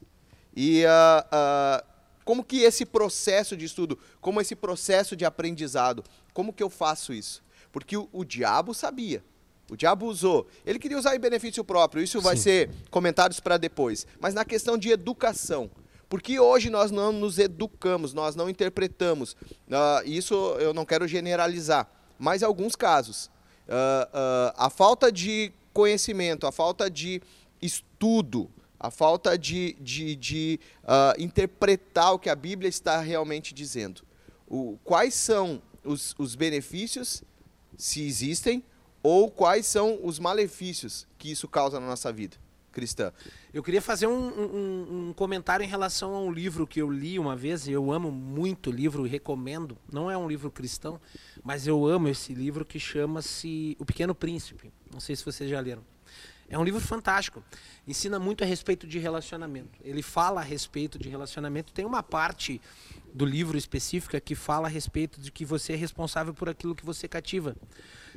E 0.55 0.85
uh, 0.85 0.89
uh, 1.27 1.87
como 2.25 2.45
que 2.45 2.63
esse 2.63 2.85
processo 2.85 3.57
de 3.57 3.65
estudo, 3.65 3.99
como 4.21 4.41
esse 4.41 4.57
processo 4.57 5.17
de 5.17 5.25
aprendizado, 5.25 6.05
como 6.33 6.53
que 6.53 6.63
eu 6.63 6.71
faço 6.71 7.13
isso? 7.13 7.43
Porque 7.73 7.97
o, 7.97 8.09
o 8.13 8.25
diabo 8.25 8.75
sabia. 8.75 9.25
O 9.71 9.77
diabo 9.77 10.07
usou. 10.07 10.49
Ele 10.67 10.81
queria 10.81 10.99
usar 10.99 11.15
em 11.15 11.21
benefício 11.21 11.63
próprio. 11.63 12.03
Isso 12.03 12.21
vai 12.21 12.37
Sim. 12.37 12.43
ser 12.43 12.71
comentários 12.91 13.39
para 13.39 13.57
depois. 13.57 14.07
Mas 14.19 14.35
na 14.35 14.45
questão 14.45 14.77
de 14.77 14.91
educação. 14.91 15.71
Porque 16.09 16.41
hoje 16.41 16.71
nós 16.71 16.91
não 16.91 17.13
nos 17.13 17.39
educamos, 17.39 18.13
nós 18.13 18.35
não 18.35 18.51
interpretamos. 18.51 19.35
Uh, 19.69 20.05
isso 20.05 20.35
eu 20.59 20.75
não 20.75 20.85
quero 20.85 21.07
generalizar. 21.07 21.89
Mas 22.19 22.43
em 22.43 22.45
alguns 22.45 22.75
casos. 22.75 23.27
Uh, 23.69 23.71
uh, 23.71 24.53
a 24.57 24.69
falta 24.69 25.13
de 25.13 25.53
conhecimento, 25.73 26.47
a 26.47 26.53
falta 26.53 26.91
de 26.91 27.23
estudo, 27.61 28.51
a 28.79 28.91
falta 28.91 29.39
de, 29.39 29.77
de, 29.81 30.17
de 30.17 30.61
uh, 30.85 31.21
interpretar 31.21 32.15
o 32.15 32.19
que 32.19 32.31
a 32.31 32.35
Bíblia 32.35 32.69
está 32.69 33.01
realmente 33.01 33.53
dizendo. 33.55 34.03
O, 34.49 34.79
quais 34.83 35.15
são 35.15 35.63
os, 35.85 36.15
os 36.19 36.35
benefícios, 36.35 37.23
se 37.77 38.03
existem, 38.03 38.65
ou 39.03 39.31
quais 39.31 39.67
são 39.67 39.99
os 40.03 40.19
malefícios 40.19 41.07
que 41.19 41.31
isso 41.31 41.49
causa 41.49 41.79
na 41.81 41.87
nossa 41.87 42.13
vida 42.13 42.37
cristã. 42.71 43.13
Eu 43.53 43.63
queria 43.63 43.83
fazer 43.83 44.07
um, 44.07 44.29
um, 44.29 45.09
um, 45.09 45.13
comentário 45.13 45.65
em 45.65 45.69
relação 45.69 46.15
a 46.15 46.21
um 46.21 46.33
livro 46.33 46.67
que 46.67 46.81
eu 46.81 46.91
li 46.91 47.19
uma 47.19 47.37
vez, 47.37 47.67
e 47.67 47.73
eu 47.73 47.93
amo 47.93 48.11
muito 48.11 48.71
o 48.71 48.73
livro 48.73 49.03
recomendo. 49.05 49.77
Não 49.93 50.11
é 50.11 50.17
um 50.17 50.29
livro 50.29 50.51
cristão, 50.51 51.01
mas 51.43 51.67
eu 51.67 51.87
amo 51.87 52.09
esse 52.09 52.33
livro 52.33 52.65
que 52.65 52.79
chama-se 52.79 53.77
O 53.79 53.85
Pequeno 53.85 54.15
Príncipe. 54.15 54.73
Não 54.93 55.01
sei 55.01 55.17
se 55.17 55.25
vocês 55.25 55.49
já 55.49 55.61
leram. 55.61 55.83
É 56.51 56.59
um 56.59 56.65
livro 56.65 56.81
fantástico. 56.81 57.45
Ensina 57.87 58.19
muito 58.19 58.43
a 58.43 58.47
respeito 58.47 58.85
de 58.85 58.99
relacionamento. 58.99 59.79
Ele 59.85 60.03
fala 60.03 60.41
a 60.41 60.45
respeito 60.45 60.99
de 60.99 61.09
relacionamento. 61.09 61.73
Tem 61.73 61.87
uma 61.87 62.03
parte 62.03 62.61
do 63.15 63.25
livro 63.25 63.57
específica 63.57 64.21
que 64.21 64.35
fala 64.35 64.67
a 64.67 64.71
respeito 64.71 65.21
de 65.21 65.31
que 65.31 65.45
você 65.45 65.75
é 65.75 65.77
responsável 65.77 66.35
por 66.35 66.49
aquilo 66.49 66.75
que 66.75 66.85
você 66.85 67.07
cativa. 67.07 67.57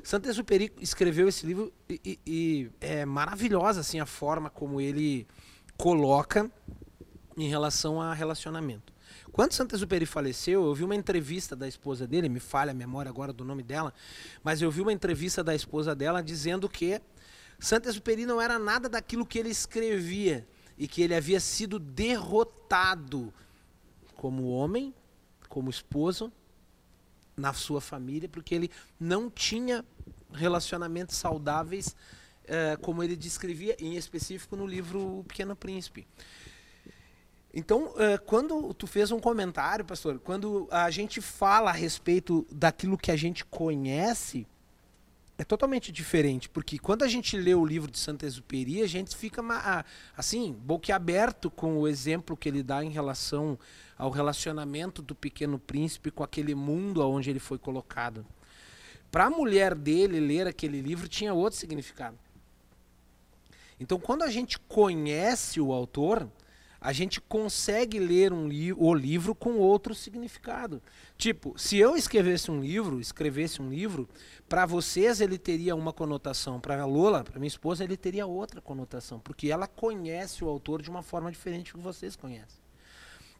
Saint-Exupéry 0.03 0.73
escreveu 0.81 1.27
esse 1.27 1.45
livro 1.45 1.71
e, 1.87 2.01
e, 2.03 2.19
e 2.25 2.71
é 2.81 3.05
maravilhosa 3.05 3.81
assim 3.81 3.99
a 3.99 4.05
forma 4.05 4.49
como 4.49 4.81
ele 4.81 5.27
coloca 5.77 6.49
em 7.37 7.47
relação 7.47 8.01
a 8.01 8.15
relacionamento. 8.15 8.91
Quando 9.31 9.53
Saint-Exupéry 9.53 10.05
faleceu, 10.05 10.65
eu 10.65 10.73
vi 10.73 10.83
uma 10.83 10.95
entrevista 10.95 11.55
da 11.55 11.67
esposa 11.67 12.07
dele, 12.07 12.29
me 12.29 12.39
falha 12.39 12.71
a 12.71 12.73
memória 12.73 13.09
agora 13.09 13.33
do 13.33 13.43
nome 13.43 13.63
dela, 13.63 13.93
mas 14.43 14.61
eu 14.61 14.69
vi 14.71 14.81
uma 14.81 14.93
entrevista 14.93 15.43
da 15.43 15.55
esposa 15.55 15.95
dela 15.95 16.21
dizendo 16.21 16.69
que 16.69 17.01
Saint-Exupéry 17.63 18.25
não 18.25 18.41
era 18.41 18.59
nada 18.59 18.89
daquilo 18.89 19.25
que 19.25 19.39
ele 19.39 19.49
escrevia 19.49 20.45
e 20.77 20.85
que 20.85 21.01
ele 21.01 21.15
havia 21.15 21.39
sido 21.39 21.79
derrotado 21.79 23.33
como 24.17 24.49
homem, 24.49 24.93
como 25.47 25.69
esposo, 25.69 26.29
na 27.37 27.53
sua 27.53 27.79
família, 27.79 28.27
porque 28.27 28.53
ele 28.53 28.69
não 28.99 29.29
tinha 29.29 29.85
relacionamentos 30.33 31.15
saudáveis, 31.15 31.95
eh, 32.43 32.77
como 32.81 33.01
ele 33.01 33.15
descrevia, 33.15 33.77
em 33.79 33.95
específico 33.95 34.57
no 34.57 34.67
livro 34.67 35.19
O 35.19 35.23
Pequeno 35.23 35.55
Príncipe. 35.55 36.05
Então, 37.53 37.93
eh, 37.97 38.17
quando 38.17 38.73
tu 38.73 38.85
fez 38.85 39.09
um 39.09 39.21
comentário, 39.21 39.85
pastor, 39.85 40.19
quando 40.19 40.67
a 40.69 40.91
gente 40.91 41.21
fala 41.21 41.69
a 41.69 41.73
respeito 41.73 42.45
daquilo 42.51 42.97
que 42.97 43.09
a 43.09 43.15
gente 43.15 43.45
conhece, 43.45 44.45
é 45.37 45.43
totalmente 45.43 45.91
diferente, 45.91 46.47
porque 46.47 46.77
quando 46.77 47.03
a 47.03 47.07
gente 47.07 47.35
lê 47.35 47.55
o 47.55 47.65
livro 47.65 47.89
de 47.89 47.97
Saint-Exupéry, 47.97 48.83
a 48.83 48.87
gente 48.87 49.15
fica 49.15 49.41
assim, 50.15 50.53
boquiaberto 50.53 51.49
com 51.49 51.77
o 51.79 51.87
exemplo 51.87 52.37
que 52.37 52.47
ele 52.47 52.61
dá 52.61 52.83
em 52.83 52.89
relação 52.89 53.57
ao 53.97 54.11
relacionamento 54.11 55.01
do 55.01 55.15
pequeno 55.15 55.57
príncipe 55.57 56.11
com 56.11 56.23
aquele 56.23 56.53
mundo 56.53 57.01
aonde 57.01 57.29
ele 57.29 57.39
foi 57.39 57.57
colocado. 57.57 58.25
Para 59.11 59.25
a 59.25 59.29
mulher 59.29 59.75
dele 59.75 60.19
ler 60.19 60.47
aquele 60.47 60.81
livro 60.81 61.07
tinha 61.07 61.33
outro 61.33 61.59
significado. 61.59 62.17
Então, 63.79 63.99
quando 63.99 64.23
a 64.23 64.29
gente 64.29 64.59
conhece 64.59 65.59
o 65.59 65.73
autor, 65.73 66.29
a 66.83 66.91
gente 66.91 67.21
consegue 67.21 67.97
ler 67.97 68.33
um 68.33 68.45
li 68.45 68.73
o 68.73 68.93
livro 68.93 69.33
com 69.33 69.53
outro 69.53 69.95
significado. 69.95 70.83
Tipo, 71.17 71.57
se 71.57 71.77
eu 71.77 71.95
escrevesse 71.95 72.51
um 72.51 72.59
livro, 72.59 72.99
escrevesse 72.99 73.61
um 73.61 73.69
livro, 73.69 74.07
para 74.49 74.65
vocês 74.65 75.21
ele 75.21 75.37
teria 75.37 75.77
uma 75.77 75.93
conotação, 75.93 76.59
para 76.59 76.81
a 76.81 76.85
Lola, 76.85 77.23
para 77.23 77.39
minha 77.39 77.47
esposa, 77.47 77.85
ele 77.85 77.95
teria 77.95 78.25
outra 78.25 78.59
conotação, 78.59 79.17
porque 79.17 79.49
ela 79.49 79.65
conhece 79.65 80.43
o 80.43 80.49
autor 80.49 80.81
de 80.81 80.89
uma 80.89 81.01
forma 81.01 81.31
diferente 81.31 81.73
que 81.73 81.79
vocês 81.79 82.17
conhecem. 82.17 82.61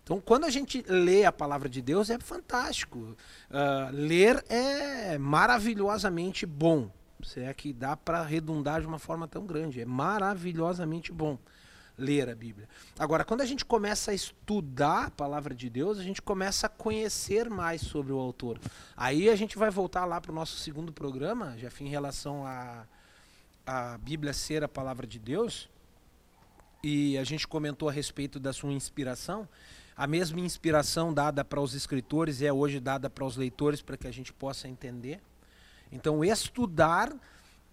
Então, 0.01 0.21
quando 0.21 0.45
a 0.45 0.49
gente 0.49 0.81
lê 0.87 1.25
a 1.25 1.31
palavra 1.31 1.67
de 1.67 1.81
Deus, 1.81 2.09
é 2.09 2.17
fantástico. 2.19 2.99
Uh, 2.99 3.91
ler 3.91 4.41
é 4.47 5.17
maravilhosamente 5.17 6.45
bom. 6.45 6.89
Se 7.21 7.41
é 7.41 7.53
que 7.53 7.73
dá 7.73 7.97
para 7.97 8.23
redundar 8.23 8.79
de 8.79 8.87
uma 8.87 8.99
forma 8.99 9.27
tão 9.27 9.45
grande. 9.45 9.81
É 9.81 9.85
maravilhosamente 9.85 11.11
bom 11.11 11.37
ler 11.97 12.29
a 12.29 12.35
Bíblia. 12.35 12.67
Agora, 12.97 13.23
quando 13.23 13.41
a 13.41 13.45
gente 13.45 13.63
começa 13.63 14.11
a 14.11 14.13
estudar 14.13 15.07
a 15.07 15.11
palavra 15.11 15.53
de 15.53 15.69
Deus, 15.69 15.99
a 15.99 16.03
gente 16.03 16.21
começa 16.21 16.67
a 16.67 16.69
conhecer 16.69 17.49
mais 17.49 17.81
sobre 17.81 18.11
o 18.11 18.19
autor. 18.19 18.59
Aí 18.97 19.29
a 19.29 19.35
gente 19.35 19.57
vai 19.57 19.69
voltar 19.69 20.05
lá 20.05 20.19
para 20.19 20.31
o 20.31 20.35
nosso 20.35 20.57
segundo 20.57 20.91
programa, 20.91 21.55
já 21.57 21.69
em 21.79 21.89
relação 21.89 22.45
a, 22.45 22.85
a 23.65 23.97
Bíblia 23.99 24.33
ser 24.33 24.63
a 24.63 24.67
palavra 24.67 25.05
de 25.05 25.19
Deus. 25.19 25.69
E 26.83 27.17
a 27.17 27.23
gente 27.23 27.47
comentou 27.47 27.87
a 27.87 27.91
respeito 27.91 28.39
da 28.39 28.51
sua 28.51 28.71
inspiração. 28.71 29.47
A 29.95 30.07
mesma 30.07 30.39
inspiração 30.39 31.13
dada 31.13 31.45
para 31.45 31.61
os 31.61 31.73
escritores 31.73 32.41
é 32.41 32.51
hoje 32.51 32.79
dada 32.79 33.09
para 33.09 33.23
os 33.23 33.37
leitores 33.37 33.81
para 33.81 33.95
que 33.95 34.07
a 34.07 34.11
gente 34.11 34.33
possa 34.33 34.67
entender. 34.67 35.21
Então, 35.91 36.25
estudar 36.25 37.13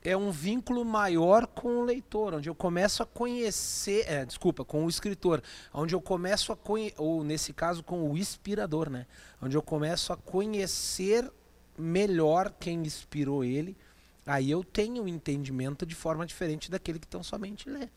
é 0.03 0.17
um 0.17 0.31
vínculo 0.31 0.85
maior 0.85 1.47
com 1.47 1.79
o 1.79 1.85
leitor, 1.85 2.35
onde 2.35 2.49
eu 2.49 2.55
começo 2.55 3.03
a 3.03 3.07
conhecer, 3.07 4.05
é, 4.09 4.25
desculpa, 4.25 4.65
com 4.65 4.85
o 4.85 4.89
escritor, 4.89 5.43
onde 5.73 5.95
eu 5.95 6.01
começo 6.01 6.53
a 6.53 6.57
conhecer, 6.57 6.95
ou 6.99 7.23
nesse 7.23 7.53
caso 7.53 7.83
com 7.83 8.11
o 8.11 8.17
inspirador, 8.17 8.89
né? 8.89 9.07
Onde 9.43 9.57
eu 9.57 9.63
começo 9.63 10.13
a 10.13 10.17
conhecer 10.17 11.31
melhor 11.77 12.53
quem 12.59 12.81
inspirou 12.83 13.45
ele, 13.45 13.77
aí 14.25 14.51
eu 14.51 14.65
tenho 14.65 15.03
um 15.03 15.09
entendimento 15.09 15.85
de 15.85 15.95
forma 15.95 16.27
diferente 16.27 16.71
daquele 16.71 16.99
que 16.99 17.07
tão 17.07 17.23
somente 17.23 17.69
lê. 17.69 17.89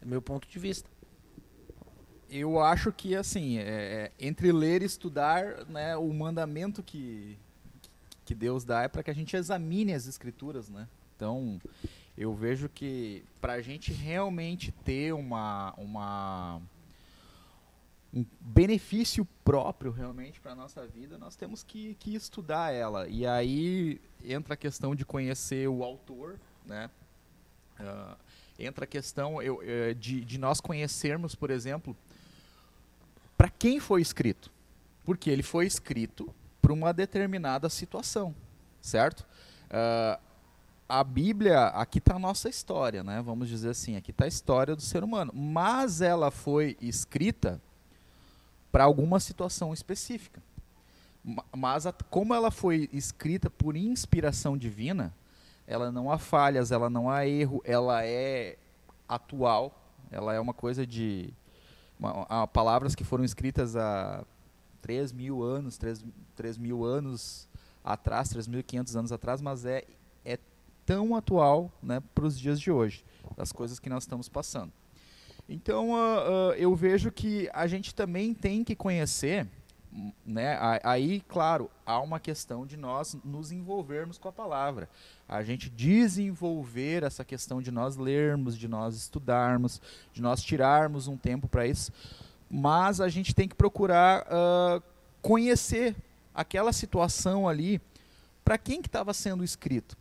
É 0.00 0.06
meu 0.06 0.22
ponto 0.22 0.48
de 0.48 0.58
vista. 0.58 0.88
Eu 2.30 2.60
acho 2.60 2.90
que 2.92 3.14
assim, 3.14 3.58
é, 3.58 3.62
é 3.62 4.12
entre 4.18 4.50
ler 4.52 4.82
e 4.82 4.86
estudar, 4.86 5.66
né, 5.66 5.96
o 5.96 6.12
mandamento 6.12 6.82
que 6.82 7.38
que 8.24 8.34
Deus 8.34 8.64
dá 8.64 8.82
é 8.82 8.88
para 8.88 9.04
que 9.04 9.10
a 9.10 9.14
gente 9.14 9.36
examine 9.36 9.94
as 9.94 10.08
escrituras, 10.08 10.68
né? 10.68 10.88
Então, 11.16 11.58
eu 12.16 12.34
vejo 12.34 12.68
que 12.68 13.24
para 13.40 13.54
a 13.54 13.62
gente 13.62 13.92
realmente 13.92 14.70
ter 14.70 15.14
uma, 15.14 15.72
uma 15.78 16.60
um 18.12 18.24
benefício 18.40 19.26
próprio 19.44 19.90
realmente 19.90 20.40
para 20.40 20.52
a 20.52 20.54
nossa 20.54 20.86
vida, 20.86 21.18
nós 21.18 21.36
temos 21.36 21.62
que, 21.62 21.94
que 21.96 22.14
estudar 22.14 22.72
ela. 22.72 23.08
E 23.08 23.26
aí 23.26 24.00
entra 24.24 24.54
a 24.54 24.56
questão 24.56 24.94
de 24.94 25.04
conhecer 25.04 25.68
o 25.68 25.82
autor, 25.82 26.38
né? 26.64 26.90
Uh, 27.78 28.16
entra 28.58 28.84
a 28.84 28.86
questão 28.86 29.42
eu, 29.42 29.56
uh, 29.58 29.94
de, 29.94 30.24
de 30.24 30.38
nós 30.38 30.60
conhecermos, 30.60 31.34
por 31.34 31.50
exemplo, 31.50 31.94
para 33.36 33.50
quem 33.50 33.78
foi 33.80 34.00
escrito. 34.00 34.50
Porque 35.04 35.28
ele 35.28 35.42
foi 35.42 35.66
escrito 35.66 36.34
para 36.60 36.72
uma 36.72 36.92
determinada 36.92 37.68
situação, 37.68 38.34
certo? 38.80 39.26
Uh, 39.66 40.25
a 40.88 41.02
Bíblia, 41.02 41.66
aqui 41.68 41.98
está 41.98 42.14
a 42.14 42.18
nossa 42.18 42.48
história, 42.48 43.02
né? 43.02 43.20
Vamos 43.22 43.48
dizer 43.48 43.70
assim, 43.70 43.96
aqui 43.96 44.10
está 44.10 44.24
a 44.24 44.28
história 44.28 44.76
do 44.76 44.82
ser 44.82 45.02
humano. 45.02 45.32
Mas 45.34 46.00
ela 46.00 46.30
foi 46.30 46.76
escrita 46.80 47.60
para 48.70 48.84
alguma 48.84 49.18
situação 49.18 49.72
específica. 49.72 50.42
Mas 51.54 51.86
a, 51.86 51.92
como 51.92 52.34
ela 52.34 52.50
foi 52.50 52.88
escrita 52.92 53.50
por 53.50 53.76
inspiração 53.76 54.56
divina, 54.56 55.12
ela 55.66 55.90
não 55.90 56.10
há 56.10 56.18
falhas, 56.18 56.70
ela 56.70 56.88
não 56.88 57.10
há 57.10 57.26
erro, 57.26 57.60
ela 57.64 58.04
é 58.04 58.56
atual, 59.08 59.76
ela 60.10 60.32
é 60.32 60.38
uma 60.38 60.54
coisa 60.54 60.86
de 60.86 61.34
uma, 61.98 62.26
há 62.28 62.46
palavras 62.46 62.94
que 62.94 63.02
foram 63.02 63.24
escritas 63.24 63.74
há 63.74 64.24
3 64.82 65.10
mil 65.10 65.42
anos, 65.42 65.76
3, 65.78 66.04
3 66.36 66.58
mil 66.58 66.84
anos 66.84 67.48
atrás, 67.84 68.32
3.500 68.32 68.96
anos 68.96 69.12
atrás, 69.12 69.40
mas 69.40 69.64
é 69.64 69.84
tão 70.86 71.16
atual 71.16 71.70
né, 71.82 72.00
para 72.14 72.24
os 72.24 72.38
dias 72.38 72.60
de 72.60 72.70
hoje, 72.70 73.04
das 73.36 73.52
coisas 73.52 73.80
que 73.80 73.90
nós 73.90 74.04
estamos 74.04 74.28
passando. 74.28 74.72
Então, 75.48 75.90
uh, 75.90 76.50
uh, 76.50 76.52
eu 76.56 76.74
vejo 76.74 77.10
que 77.10 77.50
a 77.52 77.66
gente 77.66 77.94
também 77.94 78.32
tem 78.32 78.64
que 78.64 78.74
conhecer, 78.74 79.46
né, 80.24 80.58
aí, 80.82 81.20
claro, 81.28 81.70
há 81.84 82.00
uma 82.00 82.20
questão 82.20 82.66
de 82.66 82.76
nós 82.76 83.16
nos 83.24 83.50
envolvermos 83.50 84.18
com 84.18 84.28
a 84.28 84.32
palavra. 84.32 84.88
A 85.28 85.42
gente 85.42 85.70
desenvolver 85.70 87.02
essa 87.02 87.24
questão 87.24 87.60
de 87.60 87.70
nós 87.70 87.96
lermos, 87.96 88.56
de 88.56 88.68
nós 88.68 88.96
estudarmos, 88.96 89.80
de 90.12 90.22
nós 90.22 90.42
tirarmos 90.42 91.08
um 91.08 91.16
tempo 91.16 91.48
para 91.48 91.66
isso, 91.66 91.92
mas 92.48 93.00
a 93.00 93.08
gente 93.08 93.34
tem 93.34 93.48
que 93.48 93.54
procurar 93.54 94.26
uh, 94.26 94.82
conhecer 95.20 95.96
aquela 96.34 96.72
situação 96.72 97.48
ali, 97.48 97.80
para 98.44 98.58
quem 98.58 98.80
que 98.80 98.88
estava 98.88 99.12
sendo 99.12 99.42
escrito 99.42 99.96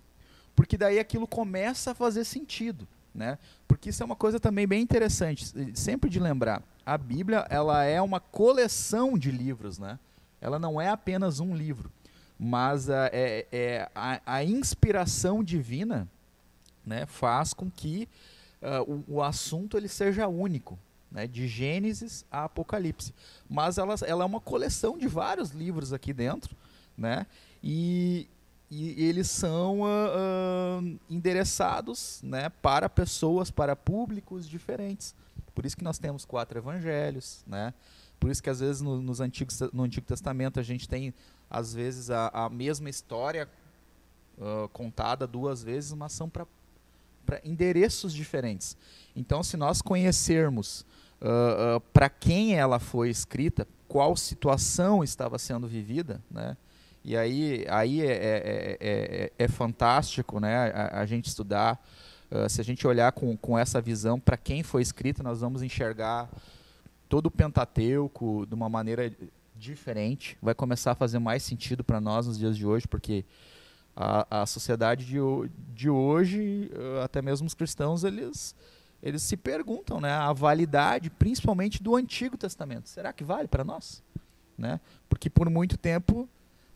porque 0.55 0.77
daí 0.77 0.99
aquilo 0.99 1.27
começa 1.27 1.91
a 1.91 1.95
fazer 1.95 2.23
sentido, 2.23 2.87
né? 3.13 3.37
Porque 3.67 3.89
isso 3.89 4.01
é 4.01 4.05
uma 4.05 4.15
coisa 4.15 4.39
também 4.39 4.67
bem 4.67 4.81
interessante, 4.81 5.45
sempre 5.77 6.09
de 6.09 6.19
lembrar. 6.19 6.63
A 6.85 6.97
Bíblia, 6.97 7.45
ela 7.49 7.83
é 7.83 8.01
uma 8.01 8.19
coleção 8.19 9.17
de 9.17 9.31
livros, 9.31 9.77
né? 9.77 9.99
Ela 10.39 10.59
não 10.59 10.79
é 10.79 10.89
apenas 10.89 11.39
um 11.39 11.55
livro, 11.55 11.91
mas 12.37 12.89
a, 12.89 13.09
é, 13.11 13.47
é 13.51 13.89
a, 13.95 14.21
a, 14.25 14.43
inspiração 14.43 15.43
divina, 15.43 16.07
né, 16.85 17.05
faz 17.07 17.53
com 17.53 17.71
que 17.71 18.07
uh, 18.61 19.03
o, 19.07 19.15
o, 19.15 19.23
assunto 19.23 19.75
ele 19.75 19.87
seja 19.87 20.27
único, 20.27 20.77
né, 21.11 21.25
de 21.25 21.47
Gênesis 21.47 22.25
a 22.29 22.43
Apocalipse. 22.43 23.13
Mas 23.49 23.77
ela, 23.77 23.95
ela 24.05 24.23
é 24.23 24.27
uma 24.27 24.41
coleção 24.41 24.97
de 24.97 25.07
vários 25.07 25.49
livros 25.51 25.93
aqui 25.93 26.13
dentro, 26.13 26.55
né? 26.95 27.25
E, 27.63 28.27
e 28.75 29.05
eles 29.05 29.29
são 29.29 29.81
uh, 29.81 29.85
uh, 29.85 30.99
endereçados 31.09 32.19
né, 32.21 32.49
para 32.61 32.89
pessoas, 32.89 33.49
para 33.49 33.73
públicos 33.73 34.49
diferentes. 34.49 35.15
Por 35.53 35.65
isso 35.65 35.77
que 35.77 35.83
nós 35.83 35.97
temos 35.97 36.25
quatro 36.25 36.57
evangelhos, 36.57 37.41
né? 37.47 37.73
Por 38.19 38.29
isso 38.29 38.43
que 38.43 38.49
às 38.49 38.59
vezes 38.59 38.81
no, 38.81 39.01
nos 39.01 39.21
antigos, 39.21 39.59
no 39.71 39.83
Antigo 39.83 40.05
Testamento 40.05 40.59
a 40.59 40.63
gente 40.63 40.89
tem 40.89 41.13
às 41.49 41.73
vezes 41.73 42.09
a, 42.09 42.27
a 42.33 42.49
mesma 42.49 42.89
história 42.89 43.47
uh, 44.37 44.67
contada 44.69 45.25
duas 45.25 45.63
vezes, 45.63 45.93
mas 45.93 46.11
são 46.11 46.29
para 46.29 46.45
endereços 47.45 48.13
diferentes. 48.13 48.75
Então, 49.15 49.41
se 49.41 49.55
nós 49.55 49.81
conhecermos 49.81 50.85
para 51.91 52.07
quem 52.09 52.55
ela 52.55 52.77
foi 52.77 53.09
escrita, 53.09 53.65
qual 53.87 54.15
situação 54.15 55.03
estava 55.03 55.39
sendo 55.39 55.65
vivida, 55.65 56.21
né? 56.29 56.55
E 57.07 57.15
aí, 57.15 57.63
aí 57.69 58.01
é, 58.01 58.07
é, 58.07 58.77
é, 58.81 59.31
é 59.37 59.47
fantástico 59.47 60.39
né, 60.39 60.71
a, 60.71 61.01
a 61.01 61.05
gente 61.05 61.27
estudar. 61.27 61.79
Uh, 62.31 62.49
se 62.49 62.59
a 62.59 62.63
gente 62.63 62.87
olhar 62.87 63.11
com, 63.11 63.37
com 63.37 63.55
essa 63.59 63.79
visão 63.79 64.19
para 64.19 64.35
quem 64.35 64.63
foi 64.63 64.81
escrita, 64.81 65.21
nós 65.21 65.41
vamos 65.41 65.61
enxergar 65.61 66.27
todo 67.07 67.27
o 67.27 67.31
Pentateuco 67.31 68.47
de 68.47 68.55
uma 68.55 68.67
maneira 68.67 69.15
diferente. 69.55 70.35
Vai 70.41 70.55
começar 70.55 70.93
a 70.93 70.95
fazer 70.95 71.19
mais 71.19 71.43
sentido 71.43 71.83
para 71.83 72.01
nós 72.01 72.25
nos 72.25 72.39
dias 72.39 72.57
de 72.57 72.65
hoje, 72.65 72.87
porque 72.87 73.23
a, 73.95 74.41
a 74.41 74.45
sociedade 74.47 75.05
de, 75.05 75.19
de 75.75 75.91
hoje, 75.91 76.71
até 77.03 77.21
mesmo 77.21 77.45
os 77.45 77.53
cristãos, 77.53 78.03
eles, 78.03 78.55
eles 79.03 79.21
se 79.21 79.37
perguntam 79.37 80.01
né, 80.01 80.11
a 80.11 80.33
validade, 80.33 81.11
principalmente 81.11 81.83
do 81.83 81.95
Antigo 81.95 82.35
Testamento. 82.35 82.89
Será 82.89 83.13
que 83.13 83.23
vale 83.23 83.47
para 83.47 83.63
nós? 83.63 84.01
Né? 84.57 84.79
Porque 85.07 85.29
por 85.29 85.51
muito 85.51 85.77
tempo 85.77 86.27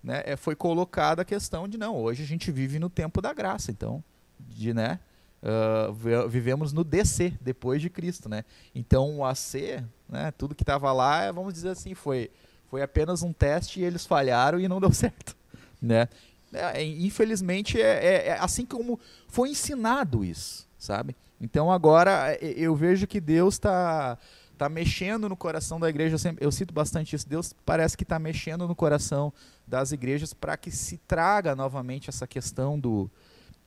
né, 0.03 0.24
é, 0.25 0.36
foi 0.36 0.56
colocada 0.56 1.22
a 1.22 1.25
questão 1.25 1.68
de 1.68 1.77
não, 1.77 1.96
hoje 1.96 2.24
a 2.24 2.25
gente 2.25 2.51
vive 2.51 2.79
no 2.79 2.89
tempo 2.89 3.22
da 3.22 3.34
graça, 3.34 3.72
então, 3.72 4.03
de, 4.39 4.74
né, 4.74 5.00
uh, 5.44 6.27
vivemos 6.27 6.74
no 6.74 6.84
DC, 6.84 7.34
depois 7.41 7.82
de 7.82 7.89
Cristo, 7.89 8.29
né? 8.29 8.44
Então 8.74 9.18
o 9.18 9.25
AC, 9.25 9.84
né, 10.08 10.32
tudo 10.38 10.56
que 10.56 10.63
estava 10.63 10.91
lá, 10.91 11.32
vamos 11.32 11.53
dizer 11.53 11.70
assim, 11.70 11.94
foi, 11.94 12.29
foi 12.68 12.82
apenas 12.82 13.24
um 13.24 13.34
teste 13.34 13.79
e 13.79 13.84
eles 13.84 14.06
falharam 14.06 14.60
e 14.60 14.68
não 14.68 14.79
deu 14.82 14.91
certo, 14.91 15.36
né? 15.82 16.08
É, 16.51 16.84
infelizmente 16.84 17.79
é, 17.79 18.06
é, 18.06 18.27
é 18.29 18.39
assim 18.39 18.65
como 18.65 19.00
foi 19.27 19.50
ensinado 19.50 20.25
isso, 20.25 20.68
sabe? 20.77 21.15
Então 21.39 21.72
agora 21.72 22.34
é, 22.34 22.39
eu 22.41 22.75
vejo 22.75 23.06
que 23.06 23.22
Deus 23.22 23.56
está 23.56 24.18
tá 24.60 24.68
mexendo 24.68 25.30
no 25.30 25.38
coração 25.38 25.80
da 25.80 25.89
igreja. 25.89 26.16
Eu, 26.16 26.20
sempre, 26.20 26.46
eu 26.46 26.51
cito 26.51 26.74
bastante 26.74 27.16
isso. 27.16 27.28
Deus 27.28 27.56
parece 27.66 27.96
que 27.96 28.04
está 28.04 28.20
mexendo 28.20 28.68
no 28.68 28.75
coração 28.75 29.32
das 29.66 29.94
igrejas 29.94 30.34
para 30.34 30.58
que 30.58 30.70
se 30.70 30.98
traga 30.98 31.56
novamente 31.56 32.10
essa 32.10 32.28
questão 32.28 32.78
do, 32.78 33.10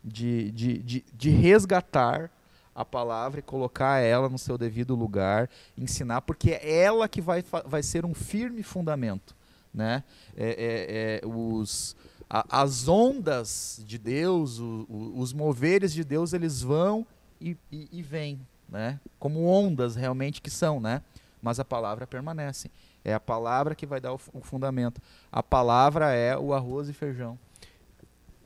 de, 0.05 0.51
de, 0.53 0.79
de, 0.79 1.05
de 1.15 1.31
resgatar 1.31 2.31
a 2.75 2.85
palavra 2.85 3.41
e 3.41 3.43
colocar 3.43 4.01
ela 4.01 4.29
no 4.29 4.39
seu 4.39 4.59
devido 4.59 4.95
lugar, 4.95 5.49
ensinar, 5.77 6.21
porque 6.23 6.51
é 6.51 6.83
ela 6.83 7.09
que 7.09 7.21
vai, 7.21 7.43
vai 7.67 7.83
ser 7.83 8.05
um 8.05 8.15
firme 8.15 8.63
fundamento. 8.63 9.35
Né? 9.73 10.05
É, 10.37 11.21
é, 11.21 11.21
é 11.25 11.27
os, 11.27 11.97
a, 12.29 12.63
as 12.63 12.87
ondas 12.87 13.83
de 13.87 13.97
Deus, 13.97 14.59
o, 14.59 14.87
o, 14.89 15.19
os 15.19 15.33
moveres 15.33 15.93
de 15.93 16.05
Deus, 16.05 16.35
eles 16.35 16.61
vão 16.61 17.07
e, 17.41 17.57
e, 17.71 17.89
e 17.93 18.03
vêm, 18.03 18.41
né? 18.73 18.99
como 19.19 19.45
ondas 19.45 19.95
realmente 19.95 20.41
que 20.41 20.51
são, 20.51 20.81
né? 20.81 21.03
mas 21.43 21.61
a 21.61 21.65
palavra 21.65 22.07
permanece. 22.07 22.71
É 23.05 23.13
a 23.13 23.21
palavra 23.21 23.75
que 23.75 23.85
vai 23.85 24.01
dar 24.01 24.15
o, 24.15 24.21
o 24.33 24.41
fundamento. 24.41 25.03
A 25.31 25.43
palavra 25.43 26.13
é 26.13 26.39
o 26.39 26.55
arroz 26.55 26.89
e 26.89 26.93
feijão. 26.93 27.37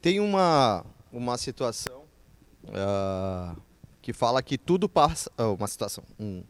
Tem 0.00 0.18
uma, 0.18 0.84
uma 1.12 1.36
situação 1.36 2.04
uh, 2.64 3.60
que 4.00 4.14
fala 4.14 4.42
que 4.42 4.56
tudo 4.56 4.88
passa. 4.88 5.30
Uh, 5.38 5.54
uma 5.54 5.66
situação. 5.66 6.02
Um, 6.18 6.42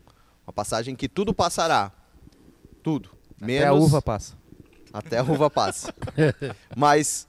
uma 0.47 0.53
passagem 0.53 0.95
que 0.95 1.09
tudo 1.09 1.35
passará. 1.35 1.91
Tudo. 2.81 3.11
Até 3.37 3.47
menos, 3.47 3.69
a 3.69 3.73
uva 3.73 4.01
passa. 4.01 4.35
Até 4.93 5.19
a 5.19 5.25
uva 5.25 5.51
passa. 5.51 5.93
mas 6.77 7.27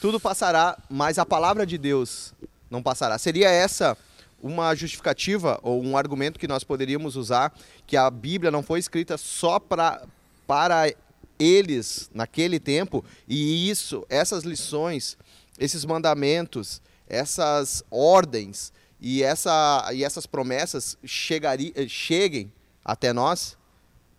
tudo 0.00 0.20
passará, 0.20 0.78
mas 0.88 1.18
a 1.18 1.26
palavra 1.26 1.66
de 1.66 1.76
Deus 1.76 2.32
não 2.70 2.80
passará. 2.80 3.18
Seria 3.18 3.50
essa 3.50 3.98
uma 4.42 4.74
justificativa 4.74 5.58
ou 5.62 5.82
um 5.82 5.96
argumento 5.96 6.38
que 6.38 6.48
nós 6.48 6.64
poderíamos 6.64 7.16
usar 7.16 7.52
que 7.86 7.96
a 7.96 8.10
Bíblia 8.10 8.50
não 8.50 8.62
foi 8.62 8.78
escrita 8.78 9.16
só 9.16 9.58
pra, 9.58 10.02
para 10.46 10.92
eles 11.38 12.10
naquele 12.14 12.58
tempo 12.60 13.04
e 13.28 13.68
isso, 13.70 14.04
essas 14.08 14.44
lições, 14.44 15.16
esses 15.58 15.84
mandamentos, 15.84 16.82
essas 17.08 17.82
ordens 17.90 18.72
e, 19.00 19.22
essa, 19.22 19.88
e 19.92 20.04
essas 20.04 20.26
promessas 20.26 20.96
chegari, 21.04 21.72
eh, 21.74 21.88
cheguem 21.88 22.52
até 22.84 23.12
nós, 23.12 23.56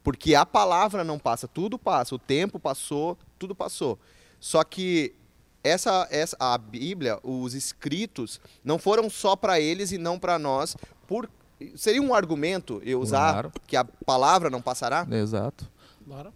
porque 0.03 0.33
a 0.33 0.45
palavra 0.45 1.03
não 1.03 1.19
passa, 1.19 1.47
tudo 1.47 1.77
passa, 1.77 2.15
o 2.15 2.19
tempo 2.19 2.59
passou, 2.59 3.17
tudo 3.37 3.53
passou. 3.53 3.99
Só 4.39 4.63
que 4.63 5.13
essa, 5.63 6.07
essa 6.09 6.35
a 6.39 6.57
Bíblia, 6.57 7.19
os 7.23 7.53
escritos, 7.53 8.39
não 8.63 8.79
foram 8.79 9.09
só 9.09 9.35
para 9.35 9.59
eles 9.59 9.91
e 9.91 9.97
não 9.97 10.19
para 10.19 10.39
nós. 10.39 10.75
Por, 11.07 11.29
seria 11.75 12.01
um 12.01 12.13
argumento 12.13 12.81
eu 12.83 12.99
usar 12.99 13.33
claro. 13.33 13.51
que 13.67 13.75
a 13.75 13.83
palavra 13.83 14.49
não 14.49 14.61
passará? 14.61 15.07
Exato. 15.11 15.69
Claro. 16.05 16.33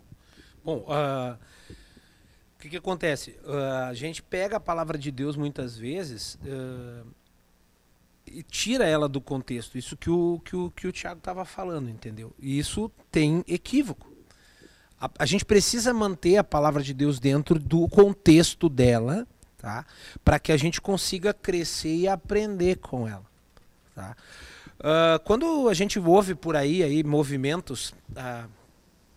Bom, 0.64 0.86
uh, 0.88 1.38
o 2.56 2.60
que, 2.60 2.70
que 2.70 2.78
acontece? 2.78 3.38
Uh, 3.44 3.90
a 3.90 3.94
gente 3.94 4.22
pega 4.22 4.58
a 4.58 4.60
palavra 4.60 4.98
de 4.98 5.12
Deus 5.12 5.36
muitas 5.36 5.78
vezes 5.78 6.36
uh, 6.36 7.08
e 8.26 8.44
tira 8.44 8.86
ela 8.86 9.08
do 9.08 9.22
contexto. 9.22 9.78
Isso 9.78 9.98
que 9.98 10.10
o, 10.10 10.42
que 10.44 10.56
o, 10.56 10.72
que 10.72 10.88
o 10.88 10.92
Tiago 10.92 11.20
estava 11.20 11.46
falando, 11.46 11.90
entendeu? 11.90 12.34
E 12.40 12.58
isso 12.58 12.92
tem 13.12 13.44
equívoco. 13.48 14.15
A, 15.00 15.10
a, 15.20 15.26
gente 15.26 15.46
precisa 15.46 15.94
manter 15.94 16.38
a 16.38 16.44
palavra 16.44 16.82
de 16.82 16.94
Deus 16.94 17.20
dentro 17.20 17.60
do 17.60 17.88
contexto 17.88 18.70
dela, 18.70 19.28
tá? 19.58 19.86
Para 20.24 20.40
que 20.40 20.52
a 20.52 20.58
gente 20.58 20.80
consiga 20.80 21.34
crescer 21.34 21.96
e 21.96 22.08
aprender 22.08 22.78
com 22.78 23.08
ela, 23.08 23.26
tá? 23.94 24.16
Uh, 24.80 25.20
quando 25.24 25.70
a 25.70 25.74
gente 25.74 26.00
ouve 26.00 26.36
por 26.36 26.56
aí, 26.56 26.84
aí 26.84 27.04
movimentos, 27.04 27.94
uh, 28.12 28.50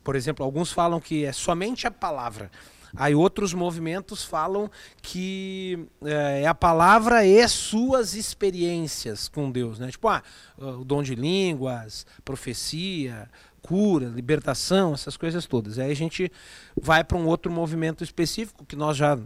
por 0.04 0.16
exemplo, 0.16 0.44
alguns 0.44 0.72
falam 0.72 1.00
que 1.00 1.24
é 1.24 1.32
somente 1.32 1.86
a 1.86 1.90
palavra. 1.90 2.50
Aí 2.96 3.14
outros 3.14 3.52
movimentos 3.52 4.24
falam 4.24 4.70
que 5.02 5.86
é, 6.04 6.46
a 6.46 6.54
palavra 6.54 7.24
e 7.24 7.46
suas 7.48 8.14
experiências 8.14 9.28
com 9.28 9.50
Deus, 9.50 9.78
né? 9.78 9.90
Tipo, 9.90 10.08
ah, 10.08 10.22
o 10.58 10.84
dom 10.84 11.02
de 11.02 11.14
línguas, 11.14 12.06
profecia, 12.24 13.28
cura, 13.62 14.06
libertação, 14.06 14.94
essas 14.94 15.16
coisas 15.16 15.46
todas. 15.46 15.78
Aí 15.78 15.90
a 15.90 15.96
gente 15.96 16.30
vai 16.80 17.04
para 17.04 17.16
um 17.16 17.26
outro 17.26 17.50
movimento 17.50 18.02
específico 18.04 18.64
que 18.64 18.76
nós 18.76 18.96
já 18.96 19.18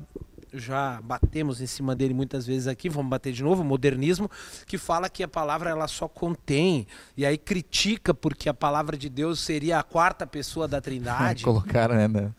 já 0.52 1.00
batemos 1.02 1.60
em 1.60 1.66
cima 1.66 1.96
dele 1.96 2.12
muitas 2.12 2.46
vezes 2.46 2.68
aqui, 2.68 2.88
vamos 2.88 3.08
bater 3.08 3.32
de 3.32 3.42
novo, 3.42 3.62
o 3.62 3.64
modernismo, 3.64 4.30
que 4.66 4.76
fala 4.76 5.08
que 5.08 5.22
a 5.22 5.28
palavra 5.28 5.70
ela 5.70 5.88
só 5.88 6.06
contém, 6.06 6.86
e 7.16 7.24
aí 7.24 7.38
critica 7.38 8.12
porque 8.12 8.48
a 8.48 8.54
palavra 8.54 8.96
de 8.96 9.08
Deus 9.08 9.40
seria 9.40 9.78
a 9.78 9.82
quarta 9.82 10.26
pessoa 10.26 10.68
da 10.68 10.78
Trindade. 10.82 11.44
Colocaram, 11.44 11.94
né, 11.94 12.06
né? 12.06 12.32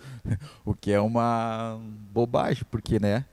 O 0.63 0.73
que 0.73 0.91
é 0.91 0.99
uma 0.99 1.79
bobagem, 2.11 2.63
porque, 2.69 2.99
né? 2.99 3.25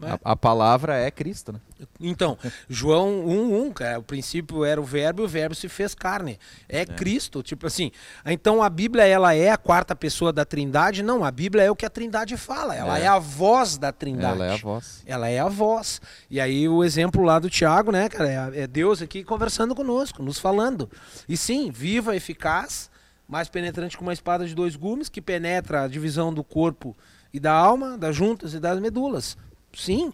É. 0.00 0.12
A, 0.12 0.18
a, 0.32 0.36
palavra 0.36 0.96
é 0.96 1.10
Cristo, 1.10 1.52
né? 1.52 1.60
Então, 1.98 2.38
João 2.68 3.26
1:1, 3.26 3.72
cara, 3.72 3.98
o 3.98 4.02
princípio 4.02 4.64
era 4.64 4.80
o 4.80 4.84
verbo 4.84 5.22
e 5.22 5.24
o 5.24 5.28
verbo 5.28 5.56
se 5.56 5.68
fez 5.68 5.92
carne. 5.92 6.38
É, 6.68 6.82
é, 6.82 6.86
Cristo, 6.86 7.42
tipo 7.42 7.66
assim. 7.66 7.90
Então 8.24 8.62
a 8.62 8.70
Bíblia 8.70 9.04
ela 9.04 9.34
é 9.34 9.50
a 9.50 9.56
quarta 9.56 9.96
pessoa 9.96 10.32
da 10.32 10.44
Trindade? 10.44 11.02
Não, 11.02 11.24
a 11.24 11.32
Bíblia 11.32 11.64
é 11.64 11.70
o 11.70 11.74
que 11.74 11.84
a 11.84 11.90
Trindade 11.90 12.36
fala. 12.36 12.76
Ela 12.76 12.98
é, 12.98 13.02
é 13.02 13.06
a 13.08 13.18
voz 13.18 13.76
da 13.76 13.90
Trindade. 13.90 14.40
Ela 14.40 14.46
é 14.46 14.52
a 14.52 14.56
voz. 14.56 15.02
Ela 15.04 15.28
é 15.28 15.38
a 15.40 15.48
voz. 15.48 16.00
E 16.30 16.40
aí 16.40 16.68
o 16.68 16.84
exemplo 16.84 17.24
lá 17.24 17.40
do 17.40 17.50
Tiago, 17.50 17.90
né, 17.90 18.08
cara, 18.08 18.52
é, 18.54 18.60
é 18.60 18.66
Deus 18.68 19.02
aqui 19.02 19.24
conversando 19.24 19.74
conosco, 19.74 20.22
nos 20.22 20.38
falando. 20.38 20.88
E 21.28 21.36
sim, 21.36 21.72
viva, 21.72 22.14
eficaz, 22.14 22.88
mais 23.26 23.48
penetrante 23.48 23.96
que 23.96 24.02
uma 24.02 24.12
espada 24.12 24.46
de 24.46 24.54
dois 24.54 24.76
gumes 24.76 25.08
que 25.08 25.20
penetra 25.20 25.82
a 25.82 25.88
divisão 25.88 26.32
do 26.32 26.44
corpo 26.44 26.96
e 27.34 27.40
da 27.40 27.52
alma, 27.52 27.98
das 27.98 28.14
juntas 28.14 28.54
e 28.54 28.60
das 28.60 28.78
medulas 28.78 29.36
sim, 29.78 30.12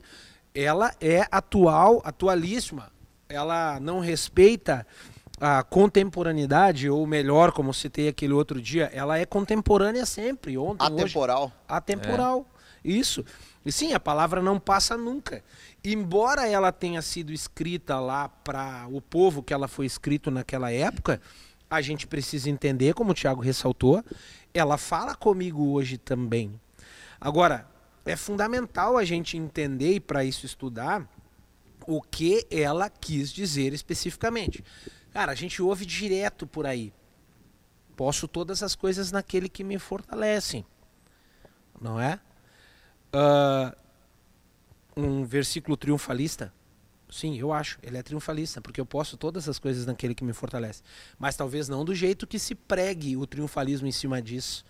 ela 0.55 0.95
é 1.01 1.27
atual, 1.31 2.01
atualíssima. 2.05 2.93
Ela 3.29 3.81
não 3.81 4.01
respeita 4.01 4.87
a 5.41 5.63
contemporaneidade, 5.63 6.89
ou 6.89 7.07
melhor, 7.07 7.53
como 7.53 7.75
citei 7.75 8.09
aquele 8.09 8.33
outro 8.33 8.61
dia, 8.61 8.91
ela 8.95 9.19
é 9.19 9.27
contemporânea 9.27 10.07
sempre. 10.07 10.57
Ontem, 10.57 10.87
atemporal. 10.87 11.45
Hoje, 11.45 11.53
atemporal. 11.69 12.47
É. 12.85 12.89
Isso. 12.89 13.25
E 13.65 13.73
sim, 13.73 13.95
a 13.95 14.01
palavra 14.01 14.43
não 14.43 14.61
passa 14.61 14.97
nunca. 14.97 15.43
Embora 15.83 16.47
ela 16.47 16.71
tenha 16.71 17.01
sido 17.01 17.33
escrita 17.33 17.99
lá 17.99 18.29
para 18.29 18.87
o 18.91 19.01
povo 19.01 19.43
que 19.43 19.55
ela 19.55 19.67
foi 19.67 19.87
escrita 19.87 20.31
naquela 20.31 20.71
época, 20.71 21.21
a 21.69 21.81
gente 21.81 22.07
precisa 22.07 22.51
entender, 22.51 22.95
como 22.95 23.11
o 23.11 23.15
Tiago 23.15 23.41
ressaltou, 23.41 24.05
ela 24.53 24.77
fala 24.77 25.15
comigo 25.15 25.73
hoje 25.73 25.97
também. 25.99 26.61
Agora, 27.21 27.67
é 28.05 28.17
fundamental 28.17 28.97
a 28.97 29.05
gente 29.05 29.37
entender 29.37 29.95
e 29.95 30.01
para 30.01 30.25
isso 30.25 30.45
estudar 30.45 31.09
o 31.87 32.01
que 32.01 32.47
ela 32.51 32.89
quis 32.91 33.33
dizer 33.33 33.73
especificamente. 33.73 34.65
Cara, 35.13 35.33
a 35.33 35.35
gente 35.35 35.63
ouve 35.63 35.87
direto 35.87 36.47
por 36.47 36.67
aí. 36.67 36.93
Posso 37.97 38.27
todas 38.27 38.63
as 38.63 38.75
coisas 38.75 39.13
naquele 39.13 39.49
que 39.49 39.63
me 39.63 39.79
fortalecem. 39.79 40.65
Não 41.81 42.01
é? 42.01 42.19
Uh, 43.15 43.77
um 44.97 45.25
versículo 45.25 45.77
triunfalista. 45.77 46.53
Sim, 47.11 47.39
eu 47.39 47.53
acho. 47.53 47.79
Ele 47.83 47.97
é 47.97 48.03
triunfalista, 48.03 48.61
porque 48.61 48.81
eu 48.81 48.87
posso 48.87 49.17
todas 49.17 49.49
as 49.49 49.59
coisas 49.59 49.87
naquele 49.87 50.15
que 50.15 50.25
me 50.25 50.33
fortalece. 50.33 50.83
Mas 51.17 51.37
talvez 51.37 51.69
não 51.69 51.85
do 51.85 51.95
jeito 51.95 52.27
que 52.27 52.39
se 52.39 52.55
pregue 52.55 53.17
o 53.17 53.27
triunfalismo 53.27 53.87
em 53.87 53.93
cima 53.93 54.21
disso. 54.21 54.65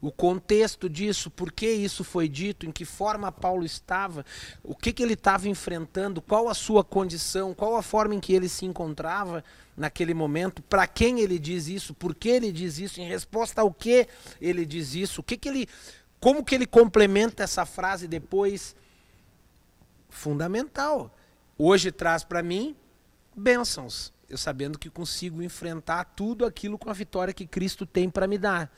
O 0.00 0.12
contexto 0.12 0.88
disso, 0.88 1.30
por 1.30 1.50
que 1.50 1.70
isso 1.70 2.04
foi 2.04 2.28
dito, 2.28 2.66
em 2.66 2.72
que 2.72 2.84
forma 2.84 3.32
Paulo 3.32 3.64
estava, 3.64 4.24
o 4.62 4.74
que, 4.74 4.92
que 4.92 5.02
ele 5.02 5.14
estava 5.14 5.48
enfrentando, 5.48 6.20
qual 6.20 6.48
a 6.48 6.54
sua 6.54 6.84
condição, 6.84 7.54
qual 7.54 7.76
a 7.76 7.82
forma 7.82 8.14
em 8.14 8.20
que 8.20 8.32
ele 8.32 8.48
se 8.48 8.66
encontrava 8.66 9.42
naquele 9.76 10.14
momento, 10.14 10.62
para 10.62 10.86
quem 10.86 11.20
ele 11.20 11.38
diz 11.38 11.66
isso, 11.68 11.94
por 11.94 12.14
que 12.14 12.28
ele 12.28 12.52
diz 12.52 12.78
isso, 12.78 13.00
em 13.00 13.08
resposta 13.08 13.60
ao 13.60 13.72
que 13.72 14.06
ele 14.40 14.64
diz 14.64 14.94
isso, 14.94 15.20
o 15.20 15.24
que, 15.24 15.36
que 15.36 15.48
ele, 15.48 15.68
como 16.20 16.44
que 16.44 16.54
ele 16.54 16.66
complementa 16.66 17.42
essa 17.42 17.64
frase 17.66 18.08
depois. 18.08 18.74
Fundamental 20.08 21.14
hoje 21.58 21.92
traz 21.92 22.24
para 22.24 22.42
mim 22.42 22.74
bênçãos. 23.34 24.12
Eu 24.28 24.36
sabendo 24.36 24.78
que 24.78 24.90
consigo 24.90 25.42
enfrentar 25.42 26.04
tudo 26.16 26.44
aquilo 26.44 26.78
com 26.78 26.90
a 26.90 26.92
vitória 26.92 27.32
que 27.32 27.46
Cristo 27.46 27.86
tem 27.86 28.10
para 28.10 28.26
me 28.26 28.38
dar. 28.38 28.72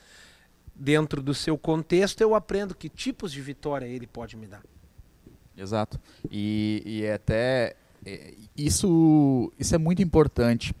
Dentro 0.81 1.21
do 1.21 1.33
seu 1.33 1.57
contexto, 1.57 2.21
eu 2.21 2.33
aprendo 2.33 2.73
que 2.73 2.87
tipos 2.87 3.33
de 3.33 3.41
vitória 3.41 3.85
ele 3.85 4.07
pode 4.07 4.37
me 4.37 4.47
dar. 4.47 4.63
Exato. 5.57 5.99
E, 6.31 6.81
e 6.85 7.03
é 7.03 7.13
até 7.13 7.75
é, 8.05 8.33
isso, 8.55 9.51
isso 9.59 9.75
é 9.75 9.77
muito 9.77 10.01
importante, 10.01 10.73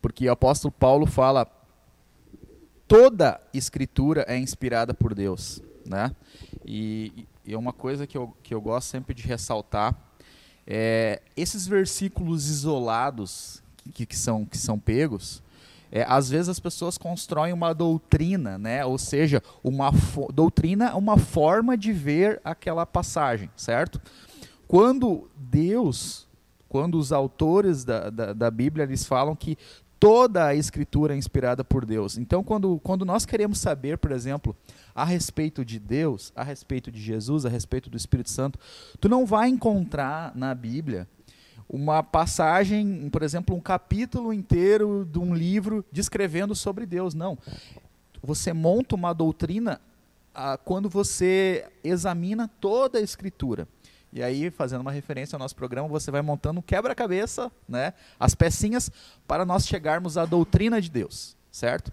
porque 0.00 0.28
o 0.28 0.32
apóstolo 0.32 0.70
Paulo 0.70 1.06
fala 1.06 1.46
toda 2.86 3.40
escritura 3.52 4.24
é 4.28 4.38
inspirada 4.38 4.94
por 4.94 5.14
Deus, 5.14 5.60
né? 5.84 6.14
E, 6.64 7.26
e 7.44 7.56
uma 7.56 7.72
coisa 7.72 8.06
que 8.06 8.16
eu, 8.16 8.36
que 8.42 8.54
eu 8.54 8.60
gosto 8.60 8.88
sempre 8.88 9.14
de 9.14 9.24
ressaltar 9.24 9.98
é, 10.66 11.20
esses 11.36 11.66
versículos 11.66 12.48
isolados 12.48 13.62
que, 13.92 14.06
que, 14.06 14.16
são, 14.16 14.44
que 14.44 14.56
são 14.56 14.78
pegos, 14.78 15.42
é, 15.92 16.06
às 16.08 16.30
vezes 16.30 16.48
as 16.48 16.58
pessoas 16.58 16.96
constroem 16.96 17.52
uma 17.52 17.74
doutrina, 17.74 18.56
né? 18.56 18.82
ou 18.82 18.96
seja, 18.96 19.42
uma 19.62 19.92
doutrina 20.32 20.96
uma 20.96 21.18
forma 21.18 21.76
de 21.76 21.92
ver 21.92 22.40
aquela 22.42 22.86
passagem, 22.86 23.50
certo? 23.54 24.00
Quando 24.66 25.28
Deus, 25.36 26.26
quando 26.66 26.98
os 26.98 27.12
autores 27.12 27.84
da, 27.84 28.08
da, 28.08 28.32
da 28.32 28.50
Bíblia 28.50 28.84
eles 28.84 29.04
falam 29.04 29.36
que 29.36 29.58
toda 30.00 30.46
a 30.46 30.54
escritura 30.54 31.14
é 31.14 31.16
inspirada 31.16 31.62
por 31.62 31.84
Deus. 31.84 32.18
Então, 32.18 32.42
quando, 32.42 32.80
quando 32.82 33.04
nós 33.04 33.24
queremos 33.24 33.58
saber, 33.58 33.98
por 33.98 34.10
exemplo, 34.10 34.56
a 34.94 35.04
respeito 35.04 35.64
de 35.64 35.78
Deus, 35.78 36.32
a 36.34 36.42
respeito 36.42 36.90
de 36.90 37.00
Jesus, 37.00 37.46
a 37.46 37.48
respeito 37.48 37.88
do 37.88 37.96
Espírito 37.96 38.30
Santo, 38.30 38.58
tu 38.98 39.08
não 39.08 39.24
vai 39.24 39.48
encontrar 39.48 40.32
na 40.34 40.54
Bíblia 40.54 41.06
uma 41.72 42.02
passagem, 42.02 43.08
por 43.08 43.22
exemplo, 43.22 43.56
um 43.56 43.60
capítulo 43.60 44.30
inteiro 44.30 45.08
de 45.10 45.18
um 45.18 45.34
livro 45.34 45.82
descrevendo 45.90 46.54
sobre 46.54 46.84
Deus. 46.84 47.14
Não. 47.14 47.38
Você 48.22 48.52
monta 48.52 48.94
uma 48.94 49.14
doutrina 49.14 49.80
ah, 50.34 50.58
quando 50.62 50.88
você 50.90 51.66
examina 51.82 52.48
toda 52.60 52.98
a 52.98 53.02
Escritura. 53.02 53.66
E 54.12 54.22
aí, 54.22 54.50
fazendo 54.50 54.82
uma 54.82 54.92
referência 54.92 55.34
ao 55.34 55.40
nosso 55.40 55.56
programa, 55.56 55.88
você 55.88 56.10
vai 56.10 56.20
montando 56.20 56.60
um 56.60 56.62
quebra-cabeça, 56.62 57.50
né, 57.66 57.94
as 58.20 58.34
pecinhas, 58.34 58.90
para 59.26 59.46
nós 59.46 59.66
chegarmos 59.66 60.18
à 60.18 60.26
doutrina 60.26 60.82
de 60.82 60.90
Deus, 60.90 61.34
certo? 61.50 61.90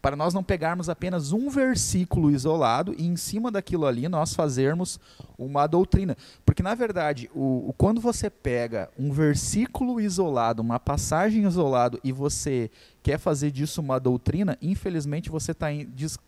Para 0.00 0.16
nós 0.16 0.32
não 0.32 0.42
pegarmos 0.42 0.88
apenas 0.88 1.30
um 1.32 1.50
versículo 1.50 2.30
isolado 2.30 2.94
e 2.96 3.06
em 3.06 3.16
cima 3.16 3.50
daquilo 3.50 3.86
ali 3.86 4.08
nós 4.08 4.34
fazermos 4.34 4.98
uma 5.36 5.66
doutrina. 5.66 6.16
Porque, 6.44 6.62
na 6.62 6.74
verdade, 6.74 7.30
o, 7.34 7.68
o 7.68 7.74
quando 7.76 8.00
você 8.00 8.30
pega 8.30 8.88
um 8.98 9.12
versículo 9.12 10.00
isolado, 10.00 10.62
uma 10.62 10.80
passagem 10.80 11.44
isolado, 11.44 12.00
e 12.02 12.12
você 12.12 12.70
quer 13.02 13.18
fazer 13.18 13.50
disso 13.50 13.80
uma 13.80 13.98
doutrina, 13.98 14.56
infelizmente 14.62 15.28
você 15.28 15.52
está 15.52 15.68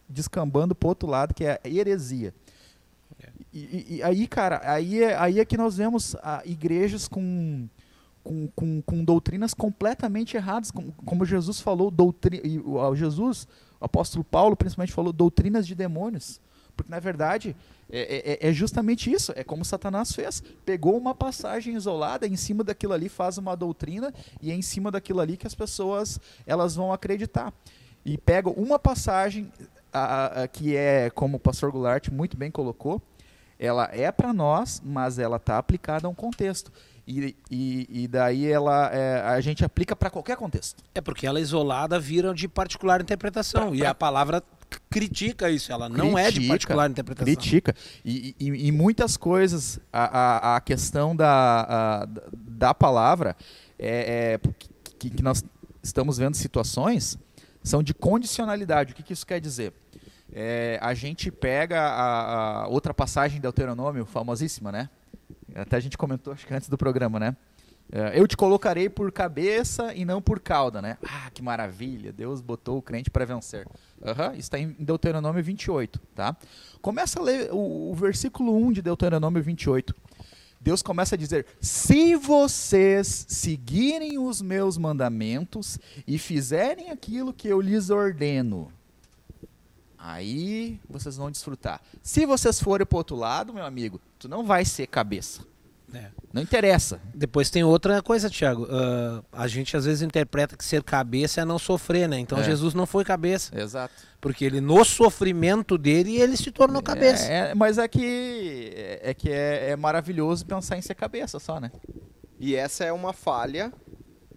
descambando 0.08 0.74
para 0.74 0.86
o 0.86 0.90
outro 0.90 1.08
lado, 1.08 1.32
que 1.32 1.44
é 1.44 1.58
a 1.64 1.68
heresia. 1.68 2.34
E, 3.52 3.96
e, 3.96 4.02
aí, 4.02 4.26
cara, 4.26 4.60
aí 4.64 5.02
é, 5.02 5.16
aí 5.16 5.38
é 5.38 5.44
que 5.44 5.58
nós 5.58 5.76
vemos 5.76 6.16
ah, 6.22 6.42
igrejas 6.44 7.06
com, 7.06 7.68
com, 8.22 8.48
com, 8.54 8.82
com, 8.82 9.04
doutrinas 9.04 9.54
completamente 9.54 10.36
erradas, 10.36 10.70
como, 10.70 10.92
como 11.04 11.24
Jesus 11.24 11.60
falou, 11.60 11.90
doutrina, 11.90 12.42
o, 12.64 12.94
Jesus, 12.94 13.46
o 13.80 13.84
apóstolo 13.84 14.24
Paulo 14.24 14.56
principalmente 14.56 14.92
falou 14.92 15.12
doutrinas 15.12 15.66
de 15.66 15.74
demônios. 15.74 16.40
Porque, 16.76 16.90
na 16.90 16.98
verdade, 16.98 17.54
é, 17.90 18.38
é, 18.42 18.48
é, 18.48 18.52
justamente 18.52 19.12
isso. 19.12 19.32
É 19.36 19.44
como 19.44 19.64
Satanás 19.64 20.12
fez. 20.12 20.42
Pegou 20.64 20.96
uma 20.96 21.14
passagem 21.14 21.74
isolada, 21.74 22.26
em 22.26 22.36
cima 22.36 22.64
daquilo 22.64 22.94
ali 22.94 23.08
faz 23.08 23.36
uma 23.36 23.54
doutrina, 23.54 24.12
e 24.40 24.50
é 24.50 24.54
em 24.54 24.62
cima 24.62 24.90
daquilo 24.90 25.20
ali 25.20 25.36
que 25.36 25.46
as 25.46 25.54
pessoas 25.54 26.18
elas 26.46 26.74
vão 26.74 26.92
acreditar. 26.92 27.52
E 28.04 28.16
pega 28.16 28.48
uma 28.48 28.78
passagem 28.78 29.52
a, 29.92 30.42
a, 30.42 30.48
que 30.48 30.74
é, 30.74 31.10
como 31.10 31.36
o 31.36 31.40
pastor 31.40 31.70
Goulart 31.70 32.08
muito 32.08 32.36
bem 32.36 32.50
colocou, 32.50 33.00
ela 33.58 33.88
é 33.92 34.10
para 34.10 34.32
nós, 34.32 34.82
mas 34.84 35.18
ela 35.18 35.36
está 35.36 35.58
aplicada 35.58 36.06
a 36.06 36.10
um 36.10 36.14
contexto. 36.14 36.72
E, 37.06 37.36
e, 37.50 38.04
e 38.04 38.08
daí 38.08 38.46
ela 38.46 38.88
é, 38.92 39.20
a 39.22 39.40
gente 39.40 39.64
aplica 39.64 39.96
para 39.96 40.08
qualquer 40.08 40.36
contexto. 40.36 40.82
É 40.94 41.00
porque 41.00 41.26
ela 41.26 41.40
isolada 41.40 41.98
vira 41.98 42.32
de 42.32 42.46
particular 42.46 43.00
interpretação. 43.00 43.68
Pra, 43.68 43.76
e 43.76 43.80
pra... 43.80 43.90
a 43.90 43.94
palavra 43.94 44.42
critica 44.88 45.50
isso, 45.50 45.72
ela 45.72 45.86
critica, 45.88 46.06
não 46.06 46.18
é 46.18 46.30
de 46.30 46.46
particular 46.46 46.88
interpretação. 46.88 47.34
Critica. 47.34 47.74
E, 48.04 48.36
e, 48.38 48.68
e 48.68 48.72
muitas 48.72 49.16
coisas, 49.16 49.80
a, 49.92 50.04
a, 50.04 50.56
a 50.56 50.60
questão 50.60 51.14
da, 51.14 51.66
a, 51.68 52.08
da 52.32 52.72
palavra, 52.72 53.36
é, 53.78 54.38
é 54.44 54.48
que, 54.98 55.10
que, 55.10 55.22
nós 55.22 55.44
estamos 55.82 56.18
vendo 56.18 56.36
situações, 56.36 57.18
são 57.64 57.82
de 57.82 57.92
condicionalidade. 57.92 58.92
O 58.92 58.94
que, 58.94 59.02
que 59.02 59.12
isso 59.12 59.26
quer 59.26 59.40
dizer? 59.40 59.72
é, 60.32 60.78
a 60.80 60.94
gente 60.94 61.30
pega 61.30 61.80
a, 61.80 62.62
a, 62.62 62.68
outra 62.68 62.94
passagem 62.94 63.38
do 63.38 63.42
Deuteronômio, 63.42 64.06
famosíssima, 64.06 64.72
né? 64.72 64.88
Até 65.54 65.76
a 65.76 65.80
gente 65.80 65.98
comentou, 65.98 66.32
acho 66.32 66.46
que 66.46 66.54
antes 66.54 66.68
do 66.68 66.78
programa, 66.78 67.18
né? 67.18 67.36
É, 67.90 68.18
eu 68.18 68.26
te 68.26 68.36
colocarei 68.36 68.88
por 68.88 69.12
cabeça 69.12 69.94
e 69.94 70.04
não 70.04 70.22
por 70.22 70.40
cauda, 70.40 70.80
né? 70.80 70.96
Ah, 71.06 71.30
que 71.30 71.42
maravilha! 71.42 72.12
Deus 72.12 72.40
botou 72.40 72.78
o 72.78 72.82
crente 72.82 73.10
para 73.10 73.24
vencer. 73.24 73.66
Uhum, 74.00 74.34
está 74.34 74.58
em 74.58 74.74
Deuteronômio 74.78 75.42
28, 75.42 76.00
tá? 76.14 76.36
Começa 76.80 77.20
a 77.20 77.22
ler 77.22 77.52
o, 77.52 77.90
o 77.90 77.94
versículo 77.94 78.56
1 78.56 78.72
de 78.72 78.82
Deuteronômio 78.82 79.42
28. 79.42 79.94
Deus 80.60 80.80
começa 80.80 81.16
a 81.16 81.18
dizer: 81.18 81.46
Se 81.60 82.16
vocês 82.16 83.26
seguirem 83.28 84.18
os 84.18 84.40
meus 84.40 84.78
mandamentos 84.78 85.78
e 86.06 86.18
fizerem 86.18 86.90
aquilo 86.90 87.32
que 87.32 87.48
eu 87.48 87.60
lhes 87.60 87.90
ordeno, 87.90 88.72
Aí 90.04 90.80
vocês 90.90 91.16
vão 91.16 91.30
desfrutar. 91.30 91.80
Se 92.02 92.26
vocês 92.26 92.60
forem 92.60 92.84
para 92.84 92.98
outro 92.98 93.14
lado, 93.14 93.54
meu 93.54 93.64
amigo, 93.64 94.00
tu 94.22 94.28
não 94.28 94.44
vai 94.44 94.64
ser 94.64 94.86
cabeça. 94.86 95.42
É. 95.92 96.06
Não 96.32 96.40
interessa. 96.40 97.02
Depois 97.14 97.50
tem 97.50 97.64
outra 97.64 98.00
coisa, 98.00 98.30
Tiago. 98.30 98.64
Uh, 98.64 99.22
a 99.30 99.46
gente 99.46 99.76
às 99.76 99.84
vezes 99.84 100.00
interpreta 100.00 100.56
que 100.56 100.64
ser 100.64 100.82
cabeça 100.82 101.42
é 101.42 101.44
não 101.44 101.58
sofrer, 101.58 102.08
né? 102.08 102.18
Então 102.18 102.38
é. 102.38 102.44
Jesus 102.44 102.72
não 102.72 102.86
foi 102.86 103.04
cabeça. 103.04 103.54
Exato. 103.60 103.92
Porque 104.20 104.44
ele, 104.44 104.60
no 104.60 104.82
sofrimento 104.84 105.76
dele, 105.76 106.16
ele 106.16 106.36
se 106.36 106.50
tornou 106.50 106.80
é, 106.80 106.82
cabeça. 106.82 107.24
É, 107.26 107.54
mas 107.54 107.76
é 107.76 107.86
que, 107.88 108.72
é, 108.74 109.10
é 109.10 109.14
que 109.14 109.28
é, 109.28 109.70
é 109.70 109.76
maravilhoso 109.76 110.46
pensar 110.46 110.78
em 110.78 110.82
ser 110.82 110.94
cabeça 110.94 111.38
só, 111.38 111.60
né? 111.60 111.70
E 112.38 112.54
essa 112.54 112.84
é 112.84 112.92
uma 112.92 113.12
falha. 113.12 113.70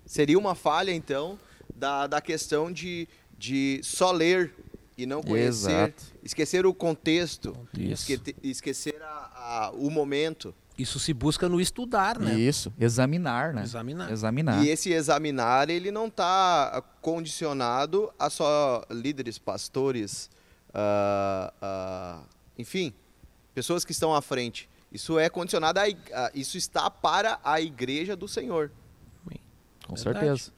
Seria 0.06 0.38
uma 0.38 0.56
falha, 0.56 0.92
então, 0.92 1.40
da, 1.74 2.06
da 2.06 2.20
questão 2.20 2.70
de, 2.72 3.08
de 3.38 3.80
só 3.82 4.12
ler 4.12 4.52
e 4.98 5.06
não 5.06 5.22
conhecer, 5.22 5.72
Exato. 5.72 6.04
esquecer 6.24 6.66
o 6.66 6.74
contexto, 6.74 7.56
esque, 7.78 8.36
esquecer 8.42 9.02
a, 9.02 9.35
a, 9.46 9.72
o 9.72 9.90
momento. 9.90 10.54
Isso 10.78 11.00
se 11.00 11.14
busca 11.14 11.48
no 11.48 11.62
estudar, 11.62 12.20
né? 12.20 12.34
Isso, 12.34 12.74
examinar, 12.80 13.54
né? 13.54 13.64
Examinar. 13.64 14.12
examinar. 14.12 14.66
E 14.66 14.70
esse 14.70 14.92
examinar, 14.92 15.70
ele 15.70 15.90
não 15.90 16.08
está 16.08 16.84
condicionado 17.02 18.12
a 18.20 18.30
só 18.30 18.84
líderes, 18.92 19.38
pastores, 19.38 20.30
uh, 20.70 21.54
uh, 21.62 22.26
enfim, 22.58 22.94
pessoas 23.54 23.86
que 23.86 23.94
estão 23.94 24.14
à 24.14 24.22
frente. 24.22 24.70
Isso 24.92 25.18
é 25.18 25.30
condicionado 25.30 25.80
a, 25.80 25.84
a 25.84 26.32
isso 26.34 26.58
está 26.58 26.90
para 26.90 27.40
a 27.44 27.62
igreja 27.62 28.16
do 28.16 28.28
Senhor. 28.28 28.72
Com 29.88 29.96
Verdade. 29.96 30.26
certeza. 30.26 30.52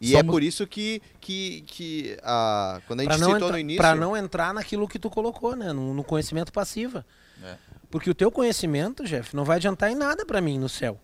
E 0.00 0.14
é 0.14 0.18
Somos... 0.18 0.28
é 0.28 0.30
por 0.30 0.42
isso 0.42 0.66
que, 0.66 1.00
que, 1.20 1.62
que 1.66 2.18
a, 2.24 2.80
quando 2.86 3.00
a 3.00 3.02
gente 3.04 3.14
citou 3.14 3.36
entra, 3.36 3.52
no 3.52 3.58
início. 3.58 3.80
Para 3.80 3.94
não 3.94 4.16
entrar 4.16 4.52
naquilo 4.52 4.88
que 4.88 4.98
tu 4.98 5.08
colocou, 5.08 5.54
né? 5.54 5.72
No, 5.72 5.94
no 5.94 6.02
conhecimento 6.02 6.52
passivo. 6.52 7.04
É. 7.42 7.56
Porque 7.92 8.08
o 8.08 8.14
teu 8.14 8.32
conhecimento, 8.32 9.04
Jeff, 9.04 9.36
não 9.36 9.44
vai 9.44 9.56
adiantar 9.56 9.90
em 9.90 9.94
nada 9.94 10.24
para 10.24 10.40
mim 10.40 10.58
no 10.58 10.66
céu. 10.66 10.98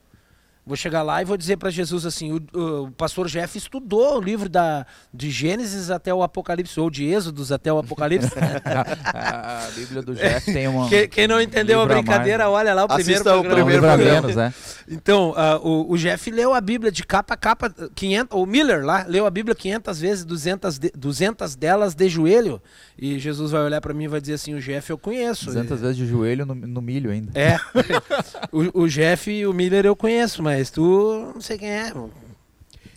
Vou 0.68 0.76
chegar 0.76 1.02
lá 1.02 1.22
e 1.22 1.24
vou 1.24 1.38
dizer 1.38 1.56
para 1.56 1.70
Jesus 1.70 2.04
assim: 2.04 2.30
o, 2.30 2.82
o, 2.84 2.90
pastor 2.90 3.26
Jeff 3.26 3.56
estudou 3.56 4.18
o 4.18 4.20
livro 4.20 4.50
da, 4.50 4.84
de 5.14 5.30
Gênesis 5.30 5.90
até 5.90 6.12
o 6.12 6.22
Apocalipse, 6.22 6.78
ou 6.78 6.90
de 6.90 7.06
Êxodos 7.06 7.50
até 7.50 7.72
o 7.72 7.78
Apocalipse. 7.78 8.28
a, 8.66 9.64
a, 9.66 9.70
Bíblia 9.70 10.02
do 10.02 10.14
Jeff 10.14 10.52
tem 10.52 10.68
uma. 10.68 10.86
Quem, 10.86 11.08
quem 11.08 11.26
não 11.26 11.40
entendeu 11.40 11.80
a 11.80 11.86
brincadeira, 11.86 12.44
mais, 12.44 12.54
olha 12.54 12.74
lá 12.74 12.84
o 12.84 12.88
primeiro 12.88 13.24
programa. 13.24 13.48
O 13.48 13.54
primeiro 13.54 13.82
programa. 13.82 14.20
Menos, 14.20 14.36
né? 14.36 14.54
Então, 14.90 15.30
uh, 15.30 15.66
o, 15.66 15.92
o, 15.92 15.96
Jeff 15.96 16.30
leu 16.30 16.52
a 16.52 16.60
Bíblia 16.60 16.92
de 16.92 17.02
capa 17.02 17.32
a 17.32 17.36
capa, 17.36 17.74
500, 17.94 18.38
o 18.38 18.44
Miller 18.44 18.84
lá 18.84 19.06
leu 19.08 19.24
a 19.24 19.30
Bíblia 19.30 19.54
500 19.54 20.00
vezes, 20.00 20.24
200, 20.26 20.78
de, 20.78 20.92
200 20.94 21.56
delas 21.56 21.94
de 21.94 22.10
joelho. 22.10 22.60
E 22.98 23.18
Jesus 23.18 23.52
vai 23.52 23.62
olhar 23.62 23.80
para 23.80 23.94
mim 23.94 24.04
e 24.04 24.08
vai 24.08 24.20
dizer 24.20 24.34
assim: 24.34 24.52
o 24.52 24.60
Jeff 24.60 24.90
eu 24.90 24.98
conheço. 24.98 25.46
200 25.46 25.78
e... 25.78 25.80
vezes 25.80 25.96
de 25.96 26.06
joelho 26.06 26.44
no, 26.44 26.54
no 26.54 26.82
milho 26.82 27.10
ainda. 27.10 27.30
É. 27.34 27.56
o, 28.52 28.82
o 28.82 28.88
Jeff 28.88 29.30
e 29.30 29.46
o 29.46 29.52
Miller 29.54 29.86
eu 29.86 29.96
conheço, 29.96 30.42
mas 30.42 30.57
mas 30.58 30.70
tu 30.70 31.30
não 31.32 31.40
sei 31.40 31.56
quem 31.56 31.70
é. 31.70 31.92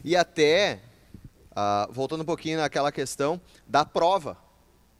E 0.03 0.15
até, 0.15 0.79
uh, 1.51 1.91
voltando 1.93 2.21
um 2.21 2.25
pouquinho 2.25 2.57
naquela 2.57 2.91
questão 2.91 3.39
da 3.67 3.85
prova, 3.85 4.35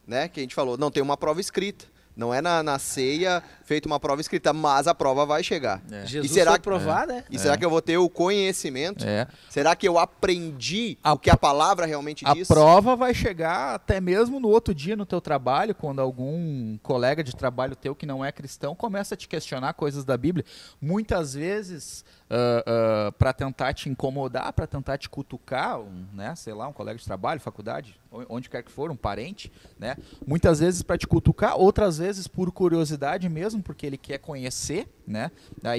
né? 0.06 0.28
Que 0.28 0.41
a 0.41 0.43
gente 0.43 0.54
falou, 0.54 0.78
não 0.78 0.91
tem 0.91 1.02
uma 1.02 1.17
prova 1.17 1.41
escrita. 1.41 1.86
Não 2.15 2.34
é 2.34 2.41
na, 2.41 2.62
na 2.62 2.78
ceia 2.78 3.41
feita 3.63 3.88
uma 3.88 4.00
prova 4.00 4.19
escrita, 4.21 4.52
mas 4.52 4.86
a 4.86 4.93
prova 4.93 5.26
vai 5.26 5.43
chegar. 5.43 5.82
É. 5.89 6.06
Jesus 6.06 6.30
e 6.30 6.34
será 6.34 6.52
foi 6.52 6.60
provar, 6.60 7.08
né? 7.08 7.24
E 7.30 7.38
é. 7.38 7.39
será 7.39 7.58
que 7.58 7.63
eu 7.63 7.69
vou 7.69 7.82
ter 7.82 7.97
o 7.97 8.10
conhecimento? 8.10 9.08
É. 9.08 9.28
Será 9.50 9.76
que 9.76 9.88
eu 9.88 9.97
aprendi 9.97 10.97
a, 11.02 11.13
o 11.13 11.17
que 11.17 11.30
a 11.30 11.38
palavra 11.38 11.86
realmente 11.86 12.24
a 12.28 12.34
diz? 12.34 12.52
A 12.52 12.54
prova 12.54 12.95
vai 12.95 13.13
chegar 13.13 13.76
até 13.76 14.02
mesmo 14.02 14.39
no 14.39 14.50
outro 14.50 14.76
dia 14.76 14.95
no 14.95 15.06
teu 15.06 15.21
trabalho, 15.21 15.74
quando 15.74 16.00
algum 16.00 16.78
colega 16.84 17.24
de 17.24 17.36
trabalho 17.36 17.76
teu 17.76 17.95
que 17.95 18.06
não 18.06 18.24
é 18.24 18.32
cristão 18.32 18.76
começa 18.76 19.15
a 19.15 19.17
te 19.17 19.28
questionar 19.28 19.74
coisas 19.74 20.04
da 20.04 20.17
Bíblia. 20.17 20.45
Muitas 20.82 21.34
vezes 21.34 22.04
uh, 22.32 22.63
ah, 22.65 23.08
ah, 23.08 23.12
para 23.12 23.34
tentar 23.34 23.74
te 23.74 23.89
incomodar, 23.89 24.54
para 24.54 24.65
tentar 24.65 24.98
te 24.98 25.10
cutucar, 25.10 25.80
um, 25.80 26.08
né, 26.13 26.34
sei 26.36 26.54
lá, 26.54 26.67
um 26.67 26.74
colega 26.74 26.98
de 26.98 27.06
trabalho, 27.06 27.41
faculdade, 27.41 28.00
onde 28.30 28.50
quer 28.50 28.63
que 28.63 28.72
for, 28.72 28.89
um 28.89 28.96
parente, 28.96 29.52
né? 29.78 29.96
Muitas 30.26 30.60
vezes 30.60 30.82
para 30.82 30.98
te 30.98 31.08
cutucar, 31.08 31.58
outras 31.58 31.98
vezes 31.98 32.28
por 32.28 32.52
curiosidade 32.52 33.28
mesmo, 33.30 33.62
porque 33.62 33.86
ele 33.86 33.98
quer 33.98 34.17
conhecer, 34.17 34.88
né? 35.06 35.32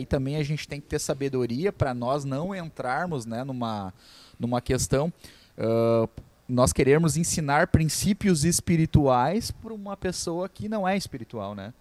Também 0.09 0.37
a 0.37 0.43
gente 0.43 0.69
tem 0.69 0.81
que 0.81 0.87
ter 0.87 0.99
sabedoria 0.99 1.73
para 1.73 1.95
nós 1.95 2.25
não 2.25 2.55
entrarmos, 2.55 3.25
né, 3.25 3.45
numa 3.45 3.93
numa 4.39 4.61
questão 4.61 5.13
uh, 5.57 6.09
nós 6.49 6.73
queremos 6.73 7.17
ensinar 7.17 7.69
princípios 7.69 8.45
espirituais 8.45 9.51
para 9.51 9.73
uma 9.73 9.97
pessoa 9.97 10.49
que 10.49 10.69
não 10.69 10.87
é 10.87 10.97
espiritual, 10.97 11.55
né? 11.55 11.73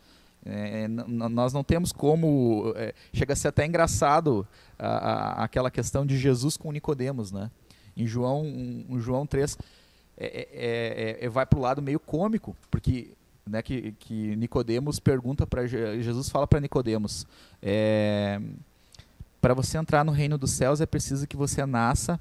É, 0.46 0.88
nós 0.88 1.54
não 1.54 1.64
temos 1.64 1.92
como. 1.92 2.74
É, 2.76 2.94
chega 3.14 3.34
a 3.34 3.36
ser 3.36 3.50
até 3.50 3.66
engraçado 3.66 4.48
a, 4.78 4.88
a, 4.88 5.44
aquela 5.44 5.70
questão 5.70 6.06
de 6.06 6.18
Jesus 6.18 6.58
com 6.58 6.72
Nicodemos, 6.72 7.32
né? 7.32 7.52
Em 7.96 8.08
João, 8.08 8.44
um, 8.44 9.00
João 9.00 9.26
3, 9.26 9.58
é, 10.18 10.26
é, 10.26 11.20
é, 11.22 11.26
é 11.26 11.30
vai 11.30 11.46
para 11.46 11.60
o 11.60 11.62
lado 11.62 11.82
meio 11.82 12.00
cômico, 12.00 12.56
porque 12.72 13.12
né, 13.46 13.62
que, 13.62 13.92
que 13.94 14.36
Nicodemos 14.36 15.00
pergunta 15.00 15.46
para 15.46 15.68
Jesus 15.68 16.30
fala 16.30 16.48
para 16.48 16.60
Nicodemos 16.60 17.28
para 19.42 19.54
você 19.56 19.78
entrar 19.78 20.06
no 20.06 20.12
reino 20.12 20.38
dos 20.38 20.52
céus 20.52 20.80
é 20.80 20.86
preciso 20.86 21.28
que 21.28 21.36
você 21.36 21.66
nasça 21.66 22.20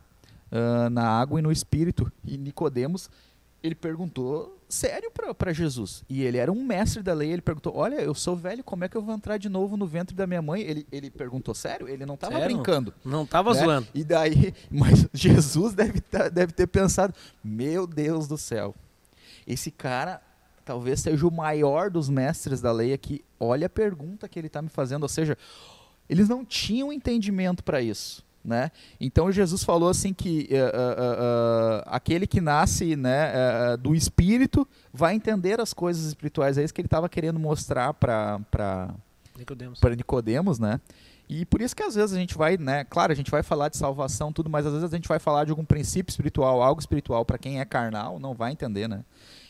uh, 0.50 0.88
na 0.90 1.06
água 1.06 1.38
e 1.38 1.42
no 1.42 1.52
espírito 1.52 2.10
e 2.24 2.38
Nicodemos 2.38 3.10
ele 3.62 3.74
perguntou 3.74 4.58
sério 4.68 5.10
para 5.36 5.52
Jesus. 5.52 6.04
E 6.08 6.22
ele 6.22 6.38
era 6.38 6.50
um 6.50 6.64
mestre 6.64 7.02
da 7.02 7.12
lei. 7.12 7.32
Ele 7.32 7.42
perguntou: 7.42 7.76
Olha, 7.76 7.96
eu 7.96 8.14
sou 8.14 8.36
velho, 8.36 8.64
como 8.64 8.84
é 8.84 8.88
que 8.88 8.96
eu 8.96 9.02
vou 9.02 9.14
entrar 9.14 9.36
de 9.36 9.48
novo 9.48 9.76
no 9.76 9.86
ventre 9.86 10.14
da 10.14 10.26
minha 10.26 10.40
mãe? 10.40 10.62
Ele, 10.62 10.86
ele 10.90 11.10
perguntou 11.10 11.54
sério? 11.54 11.88
Ele 11.88 12.06
não 12.06 12.14
estava 12.14 12.40
brincando. 12.40 12.94
Não 13.04 13.24
estava 13.24 13.52
né? 13.52 13.60
zoando. 13.60 13.88
E 13.94 14.04
daí, 14.04 14.54
mas 14.70 15.06
Jesus 15.12 15.74
deve, 15.74 16.00
tá, 16.00 16.28
deve 16.28 16.52
ter 16.52 16.66
pensado: 16.66 17.14
Meu 17.42 17.86
Deus 17.86 18.26
do 18.26 18.38
céu, 18.38 18.74
esse 19.46 19.70
cara 19.70 20.22
talvez 20.64 21.00
seja 21.00 21.26
o 21.26 21.32
maior 21.32 21.90
dos 21.90 22.08
mestres 22.08 22.60
da 22.60 22.70
lei 22.70 22.92
aqui. 22.92 23.24
Olha 23.38 23.66
a 23.66 23.70
pergunta 23.70 24.28
que 24.28 24.38
ele 24.38 24.46
está 24.46 24.62
me 24.62 24.68
fazendo. 24.68 25.02
Ou 25.02 25.08
seja, 25.08 25.36
eles 26.08 26.28
não 26.28 26.44
tinham 26.44 26.92
entendimento 26.92 27.64
para 27.64 27.82
isso. 27.82 28.24
Né? 28.42 28.70
Então 28.98 29.30
Jesus 29.30 29.62
falou 29.62 29.90
assim 29.90 30.14
que 30.14 30.48
uh, 30.50 30.54
uh, 30.54 31.80
uh, 31.80 31.82
aquele 31.86 32.26
que 32.26 32.40
nasce 32.40 32.96
né, 32.96 33.32
eh, 33.34 33.76
do 33.76 33.94
Espírito 33.94 34.66
vai 34.90 35.14
entender 35.14 35.60
as 35.60 35.74
coisas 35.74 36.06
espirituais. 36.06 36.56
É 36.56 36.64
isso 36.64 36.72
que 36.72 36.80
ele 36.80 36.86
estava 36.86 37.06
querendo 37.06 37.38
mostrar 37.38 37.92
para 37.92 38.40
Nicodemos. 39.36 39.80
Nicodemos, 39.96 40.58
né? 40.58 40.80
E 41.28 41.44
por 41.44 41.62
isso 41.62 41.76
que 41.76 41.82
às 41.82 41.94
vezes 41.94 42.16
a 42.16 42.18
gente 42.18 42.36
vai, 42.36 42.56
né? 42.56 42.84
Claro, 42.84 43.12
a 43.12 43.14
gente 43.14 43.30
vai 43.30 43.42
falar 43.42 43.68
de 43.68 43.76
salvação, 43.76 44.32
tudo, 44.32 44.50
mas 44.50 44.66
às 44.66 44.72
vezes 44.72 44.92
a 44.92 44.96
gente 44.96 45.08
vai 45.08 45.18
falar 45.18 45.44
de 45.44 45.50
algum 45.50 45.64
princípio 45.64 46.10
espiritual, 46.10 46.60
algo 46.60 46.80
espiritual 46.80 47.24
para 47.24 47.38
quem 47.38 47.60
é 47.60 47.64
carnal, 47.64 48.18
não 48.18 48.34
vai 48.34 48.52
entender, 48.52 48.88
né? 48.88 49.04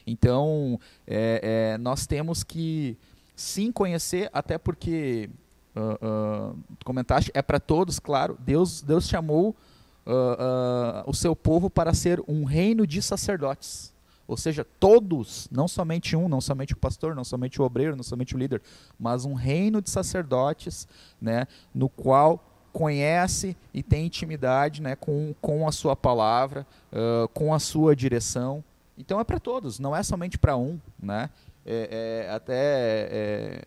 Então, 0.07 0.79
é, 1.07 1.73
é, 1.75 1.79
nós 1.79 2.07
temos 2.07 2.45
que 2.45 2.99
sim 3.35 3.73
conhecer, 3.73 4.29
até 4.33 4.59
porque 4.59 5.31
uh, 5.77 6.53
uh, 6.53 6.59
comentaste, 6.85 7.31
é 7.35 7.43
para 7.43 7.61
todos, 7.61 7.99
claro. 7.99 8.37
Deus, 8.41 8.83
Deus 8.83 9.09
chamou 9.09 9.55
uh, 10.07 11.03
o 11.07 11.15
seu 11.15 11.35
povo 11.35 11.71
para 11.71 11.95
ser 11.95 12.23
um 12.27 12.45
reino 12.45 12.87
de 12.87 13.01
sacerdotes. 13.03 13.93
Ou 14.27 14.37
seja, 14.37 14.65
todos, 14.79 15.49
não 15.51 15.67
somente 15.67 16.15
um, 16.15 16.29
não 16.29 16.41
somente 16.41 16.73
o 16.73 16.77
pastor, 16.77 17.17
não 17.17 17.25
somente 17.25 17.61
o 17.61 17.65
obreiro, 17.65 17.97
não 17.97 18.05
somente 18.05 18.37
o 18.37 18.39
líder, 18.39 18.63
mas 18.99 19.25
um 19.25 19.35
reino 19.35 19.83
de 19.83 19.91
sacerdotes, 19.91 20.87
né, 21.21 21.49
no 21.75 21.89
qual 21.89 22.41
conhece 22.73 23.57
e 23.75 23.83
tem 23.83 24.07
intimidade 24.07 24.81
né, 24.81 24.95
com, 24.95 25.35
com 25.41 25.67
a 25.67 25.73
sua 25.73 25.97
palavra, 25.97 26.65
uh, 26.93 27.27
com 27.29 27.53
a 27.53 27.59
sua 27.59 27.97
direção. 27.97 28.63
Então 28.97 29.19
é 29.19 29.25
para 29.25 29.41
todos, 29.41 29.81
não 29.81 29.97
é 29.97 30.03
somente 30.05 30.39
para 30.39 30.57
um. 30.57 30.79
Né? 31.03 31.29
É, 31.67 32.27
é, 32.27 32.31
até 32.33 32.55
é, 33.11 33.63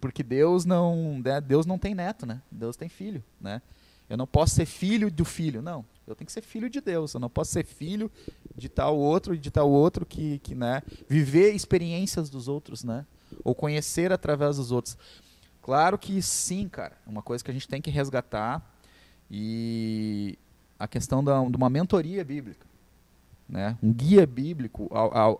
porque 0.00 0.22
Deus 0.22 0.64
não, 0.64 1.18
né, 1.18 1.40
Deus 1.40 1.66
não 1.66 1.78
tem 1.78 1.94
neto, 1.94 2.26
né? 2.26 2.40
Deus 2.50 2.76
tem 2.76 2.88
filho, 2.88 3.22
né? 3.40 3.60
Eu 4.08 4.16
não 4.16 4.26
posso 4.26 4.54
ser 4.54 4.66
filho 4.66 5.10
do 5.10 5.24
filho, 5.24 5.60
não. 5.60 5.84
Eu 6.06 6.14
tenho 6.14 6.26
que 6.26 6.32
ser 6.32 6.42
filho 6.42 6.70
de 6.70 6.80
Deus. 6.80 7.12
Eu 7.12 7.20
não 7.20 7.28
posso 7.28 7.50
ser 7.50 7.64
filho 7.64 8.10
de 8.54 8.68
tal 8.68 8.96
outro 8.96 9.36
de 9.36 9.50
tal 9.50 9.68
outro 9.68 10.06
que, 10.06 10.38
que, 10.38 10.54
né, 10.54 10.82
viver 11.08 11.52
experiências 11.52 12.30
dos 12.30 12.46
outros, 12.46 12.84
né? 12.84 13.04
Ou 13.42 13.54
conhecer 13.54 14.12
através 14.12 14.56
dos 14.56 14.70
outros. 14.70 14.96
Claro 15.60 15.98
que 15.98 16.22
sim, 16.22 16.68
cara. 16.68 16.96
Uma 17.06 17.22
coisa 17.22 17.42
que 17.42 17.50
a 17.50 17.54
gente 17.54 17.66
tem 17.66 17.82
que 17.82 17.90
resgatar 17.90 18.62
e 19.28 20.38
a 20.78 20.86
questão 20.86 21.24
da, 21.24 21.42
de 21.44 21.56
uma 21.56 21.68
mentoria 21.68 22.24
bíblica, 22.24 22.66
né? 23.48 23.76
Um 23.82 23.92
guia 23.92 24.26
bíblico, 24.26 24.88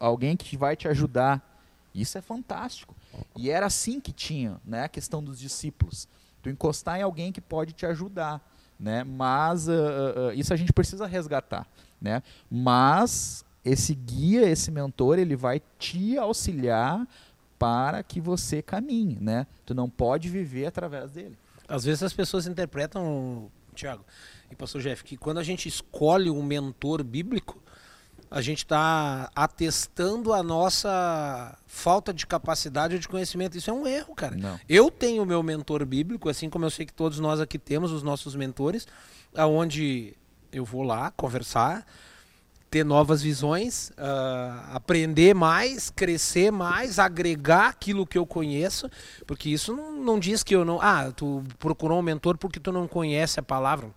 alguém 0.01 0.37
que 0.37 0.57
vai 0.57 0.75
te 0.75 0.88
ajudar. 0.88 1.55
Isso 1.96 2.18
é 2.18 2.20
fantástico. 2.20 2.94
E 3.35 3.50
era 3.50 3.66
assim 3.66 3.98
que 3.98 4.12
tinha, 4.12 4.61
né, 4.64 4.85
a 4.85 4.88
questão 4.88 5.24
dos 5.24 5.38
discípulos. 5.38 6.06
Tu 6.42 6.50
encostar 6.50 7.00
em 7.00 7.02
alguém 7.02 7.32
que 7.32 7.40
pode 7.40 7.72
te 7.72 7.87
ajudar, 7.87 8.46
né? 8.78 9.02
Mas 9.02 9.66
uh, 9.66 9.72
uh, 9.72 10.32
isso 10.35 10.52
a 10.52 10.56
gente 10.56 10.72
precisa 10.72 11.06
resgatar, 11.06 11.66
né? 12.00 12.22
Mas 12.50 13.44
esse 13.64 13.94
guia, 13.94 14.48
esse 14.48 14.70
mentor, 14.70 15.18
ele 15.18 15.35
vai 15.35 15.61
te 15.78 16.18
auxiliar 16.18 17.09
para 17.59 18.02
que 18.02 18.20
você 18.20 18.61
caminhe, 18.61 19.18
né? 19.18 19.46
Tu 19.64 19.74
não 19.74 19.88
pode 19.88 20.28
viver 20.28 20.66
através 20.66 21.11
dele. 21.11 21.37
Às 21.66 21.85
vezes 21.85 22.02
as 22.02 22.12
pessoas 22.12 22.46
interpretam, 22.46 23.50
Tiago 23.74 24.04
e 24.50 24.54
pastor 24.54 24.80
Jeff, 24.82 25.02
que 25.02 25.16
quando 25.16 25.38
a 25.38 25.42
gente 25.42 25.66
escolhe 25.68 26.30
um 26.30 26.42
mentor 26.42 27.02
bíblico, 27.02 27.61
a 28.30 28.40
gente 28.40 28.58
está 28.58 29.30
atestando 29.34 30.32
a 30.32 30.42
nossa 30.42 31.56
falta 31.66 32.12
de 32.12 32.26
capacidade 32.26 32.94
ou 32.94 33.00
de 33.00 33.08
conhecimento. 33.08 33.56
Isso 33.56 33.70
é 33.70 33.72
um 33.72 33.86
erro, 33.86 34.14
cara. 34.14 34.36
Não. 34.36 34.58
Eu 34.68 34.90
tenho 34.90 35.22
o 35.22 35.26
meu 35.26 35.42
mentor 35.42 35.84
bíblico, 35.84 36.28
assim 36.28 36.50
como 36.50 36.64
eu 36.64 36.70
sei 36.70 36.86
que 36.86 36.92
todos 36.92 37.20
nós 37.20 37.40
aqui 37.40 37.58
temos 37.58 37.92
os 37.92 38.02
nossos 38.02 38.34
mentores, 38.34 38.86
aonde 39.34 40.14
eu 40.52 40.64
vou 40.64 40.82
lá 40.82 41.10
conversar, 41.12 41.86
ter 42.70 42.84
novas 42.84 43.22
visões, 43.22 43.90
uh, 43.90 44.74
aprender 44.74 45.34
mais, 45.34 45.88
crescer 45.88 46.50
mais, 46.50 46.98
agregar 46.98 47.68
aquilo 47.68 48.06
que 48.06 48.18
eu 48.18 48.26
conheço, 48.26 48.90
porque 49.26 49.48
isso 49.48 49.74
não, 49.74 50.02
não 50.02 50.18
diz 50.18 50.42
que 50.42 50.54
eu 50.54 50.64
não. 50.64 50.80
Ah, 50.80 51.12
tu 51.14 51.44
procurou 51.58 51.98
um 51.98 52.02
mentor 52.02 52.36
porque 52.36 52.58
tu 52.58 52.72
não 52.72 52.88
conhece 52.88 53.38
a 53.38 53.42
palavra. 53.42 53.90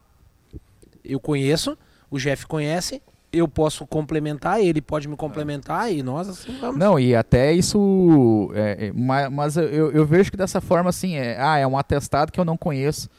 Eu 1.04 1.20
conheço, 1.20 1.78
o 2.12 2.20
Jeff 2.20 2.46
conhece, 2.46 3.02
eu 3.32 3.48
posso 3.48 3.86
complementar, 3.86 4.60
ele 4.60 4.82
pode 4.82 5.08
me 5.08 5.16
complementar 5.16 5.92
e 5.92 6.02
nós 6.02 6.28
assim 6.28 6.58
vamos. 6.60 6.78
Não, 6.78 7.00
e 7.00 7.16
até 7.16 7.54
isso. 7.54 8.52
É, 8.54 8.88
é, 8.88 8.92
mas, 8.92 9.32
mas 9.32 9.58
eu, 9.58 9.92
eu, 9.92 10.06
vejo 10.06 10.32
que 10.32 10.38
dessa 10.38 10.60
forma 10.60 10.90
assim, 10.90 11.16
é, 11.16 11.40
ah, 11.40 11.58
é 11.58 11.68
um 11.68 11.78
atestado 11.78 12.32
que 12.32 12.40
eu 12.40 12.46
não 12.46 12.58
conheço. 12.58 13.10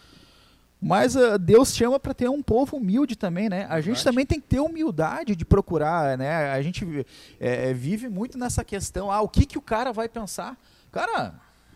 Mas 0.83 1.15
uh, 1.15 1.39
Deus 1.39 1.75
chama 1.75 2.01
para 2.01 2.15
ter 2.15 2.29
um 2.29 2.43
povo 2.43 2.79
humilde 2.79 3.15
também, 3.15 3.51
né? 3.51 3.67
A 3.69 3.83
gente 3.83 4.03
também 4.03 4.25
tem 4.25 4.41
que 4.41 4.47
ter 4.47 4.61
humildade 4.61 5.37
de 5.37 5.45
procurar, 5.45 6.17
né? 6.17 6.51
A 6.51 6.63
gente 6.63 7.07
é, 7.39 7.71
é, 7.71 7.75
vive 7.75 8.09
muito 8.09 8.39
nessa 8.39 8.65
questão, 8.65 9.13
ah, 9.13 9.21
o 9.21 9.29
que, 9.29 9.45
que 9.45 9.59
o 9.59 9.63
cara 9.63 9.93
vai 9.93 10.09
pensar? 10.09 10.57
Cara, 10.91 11.35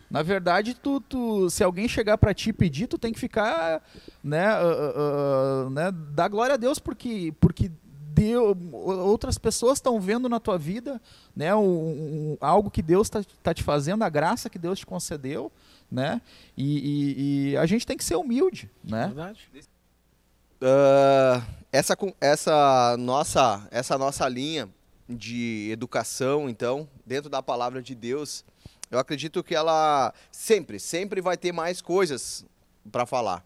Na 0.09 0.23
verdade, 0.23 0.75
tu, 0.75 0.99
tu, 1.01 1.49
se 1.49 1.63
alguém 1.63 1.87
chegar 1.87 2.17
para 2.17 2.33
ti 2.33 2.51
pedir, 2.51 2.87
tu 2.87 2.97
tem 2.97 3.11
que 3.11 3.19
ficar, 3.19 3.81
né, 4.23 4.47
uh, 4.61 5.65
uh, 5.65 5.69
né, 5.69 5.91
dar 5.91 6.27
glória 6.27 6.53
a 6.53 6.57
Deus 6.57 6.79
porque, 6.79 7.33
porque 7.39 7.71
Deus, 8.15 8.55
outras 8.71 9.37
pessoas 9.37 9.77
estão 9.77 9.99
vendo 9.99 10.29
na 10.29 10.39
tua 10.39 10.57
vida, 10.57 11.01
né, 11.35 11.53
um, 11.53 11.61
um, 11.61 12.37
algo 12.39 12.71
que 12.71 12.81
Deus 12.81 13.07
está 13.07 13.21
tá 13.43 13.53
te 13.53 13.61
fazendo, 13.61 14.03
a 14.03 14.09
graça 14.09 14.49
que 14.49 14.57
Deus 14.57 14.79
te 14.79 14.85
concedeu, 14.85 15.51
né, 15.91 16.21
e, 16.55 16.77
e, 16.77 17.51
e 17.51 17.57
a 17.57 17.65
gente 17.65 17.85
tem 17.85 17.97
que 17.97 18.03
ser 18.05 18.15
humilde, 18.15 18.71
né. 18.81 19.07
Verdade. 19.07 19.49
Uh, 20.61 21.43
essa, 21.73 21.97
essa, 22.21 22.95
nossa, 22.97 23.67
essa 23.69 23.97
nossa 23.97 24.29
linha 24.29 24.69
de 25.09 25.69
educação, 25.69 26.49
então, 26.49 26.87
dentro 27.05 27.29
da 27.29 27.43
palavra 27.43 27.81
de 27.81 27.93
Deus, 27.93 28.45
eu 28.89 28.97
acredito 28.97 29.43
que 29.43 29.53
ela 29.53 30.13
sempre, 30.31 30.79
sempre 30.79 31.19
vai 31.19 31.35
ter 31.35 31.51
mais 31.51 31.81
coisas 31.81 32.45
para 32.89 33.05
falar. 33.05 33.45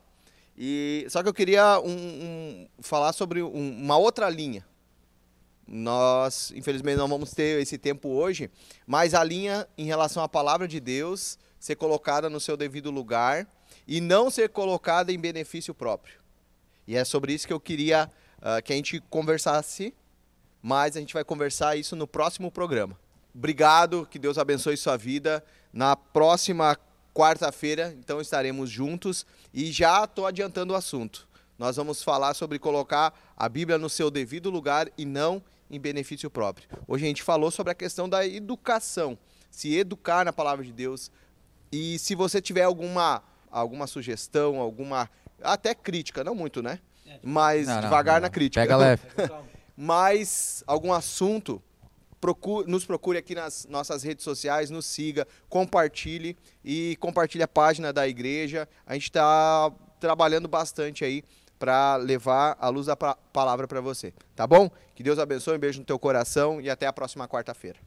E 0.62 1.06
só 1.08 1.24
que 1.24 1.30
eu 1.30 1.34
queria 1.34 1.80
um, 1.80 1.90
um, 1.90 2.68
falar 2.82 3.14
sobre 3.14 3.42
um, 3.42 3.82
uma 3.82 3.96
outra 3.96 4.30
linha. 4.30 4.66
Nós, 5.66 6.52
infelizmente, 6.54 6.98
não 6.98 7.08
vamos 7.08 7.32
ter 7.32 7.62
esse 7.62 7.78
tempo 7.78 8.10
hoje, 8.10 8.52
mas 8.86 9.14
a 9.14 9.24
linha 9.24 9.66
em 9.78 9.86
relação 9.86 10.22
à 10.22 10.28
palavra 10.28 10.68
de 10.68 10.82
Deus 10.82 11.40
ser 11.58 11.78
colocada 11.78 12.30
no 12.30 12.42
seu 12.42 12.58
devido 12.58 12.92
lugar 12.92 13.48
e 13.88 14.02
não 14.02 14.30
ser 14.30 14.50
colocada 14.50 15.14
em 15.14 15.20
benefício 15.20 15.74
próprio. 15.74 16.20
E 16.86 16.94
é 16.94 17.06
sobre 17.06 17.34
isso 17.34 17.48
que 17.48 17.54
eu 17.54 17.60
queria 17.60 18.12
uh, 18.40 18.62
que 18.62 18.74
a 18.74 18.76
gente 18.76 19.00
conversasse, 19.10 19.94
mas 20.62 20.98
a 20.98 21.00
gente 21.00 21.14
vai 21.14 21.24
conversar 21.24 21.78
isso 21.78 21.96
no 21.96 22.08
próximo 22.08 22.52
programa. 22.52 23.00
Obrigado, 23.34 24.06
que 24.10 24.20
Deus 24.20 24.38
abençoe 24.38 24.76
sua 24.76 24.98
vida. 24.98 25.42
Na 25.72 25.96
próxima 25.96 26.78
quarta-feira, 27.14 27.96
então 28.00 28.20
estaremos 28.20 28.70
juntos 28.70 29.26
e 29.54 29.72
já 29.72 30.04
estou 30.04 30.26
adiantando 30.26 30.74
o 30.74 30.76
assunto. 30.76 31.28
Nós 31.58 31.76
vamos 31.76 32.02
falar 32.02 32.34
sobre 32.34 32.58
colocar 32.58 33.14
a 33.36 33.50
Bíblia 33.50 33.78
no 33.78 33.90
seu 33.90 34.10
devido 34.10 34.50
lugar 34.50 34.90
e 34.98 35.06
não 35.06 35.44
em 35.70 35.80
benefício 35.80 36.30
próprio. 36.30 36.68
Hoje 36.88 37.06
a 37.06 37.08
gente 37.08 37.22
falou 37.22 37.52
sobre 37.52 37.72
a 37.72 37.76
questão 37.76 38.08
da 38.08 38.26
educação, 38.26 39.18
se 39.52 39.76
educar 39.76 40.24
na 40.24 40.32
palavra 40.34 40.64
de 40.64 40.72
Deus. 40.72 41.12
E 41.72 42.00
se 42.00 42.16
você 42.16 42.42
tiver 42.42 42.64
alguma 42.64 43.22
alguma 43.52 43.88
sugestão, 43.88 44.60
alguma 44.60 45.10
até 45.42 45.74
crítica, 45.74 46.24
não 46.24 46.36
muito, 46.36 46.62
né? 46.62 46.80
É, 47.06 47.20
Mas 47.24 47.68
não, 47.68 47.82
devagar 47.82 48.16
não, 48.16 48.22
não. 48.22 48.28
na 48.28 48.30
crítica. 48.30 48.62
Pega 48.62 48.78
leve. 48.78 49.04
Mas 49.76 50.64
algum 50.68 50.94
assunto, 50.94 51.62
procure, 52.20 52.70
nos 52.70 52.86
procure 52.86 53.18
aqui 53.18 53.36
nas 53.36 53.66
nossas 53.70 54.04
redes 54.04 54.24
sociais, 54.24 54.70
nos 54.70 54.86
siga, 54.86 55.28
compartilhe 55.48 56.38
e 56.64 56.96
compartilhe 57.00 57.44
a 57.44 57.48
página 57.48 57.92
da 57.92 58.08
igreja. 58.08 58.68
A 58.86 58.94
gente 58.94 59.06
está 59.06 59.72
trabalhando 60.00 60.48
bastante 60.48 61.04
aí 61.04 61.24
para 61.58 61.98
levar 61.98 62.58
a 62.60 62.70
luz 62.70 62.86
da 62.86 62.96
palavra 62.96 63.68
para 63.68 63.82
você, 63.82 64.14
tá 64.36 64.48
bom? 64.48 64.72
Que 64.96 65.04
Deus 65.04 65.20
abençoe, 65.20 65.58
um 65.58 65.60
beijo 65.60 65.80
no 65.80 65.86
teu 65.86 66.00
coração 66.00 66.62
e 66.62 66.70
até 66.70 66.88
a 66.88 66.94
próxima 66.94 67.28
quarta-feira. 67.28 67.80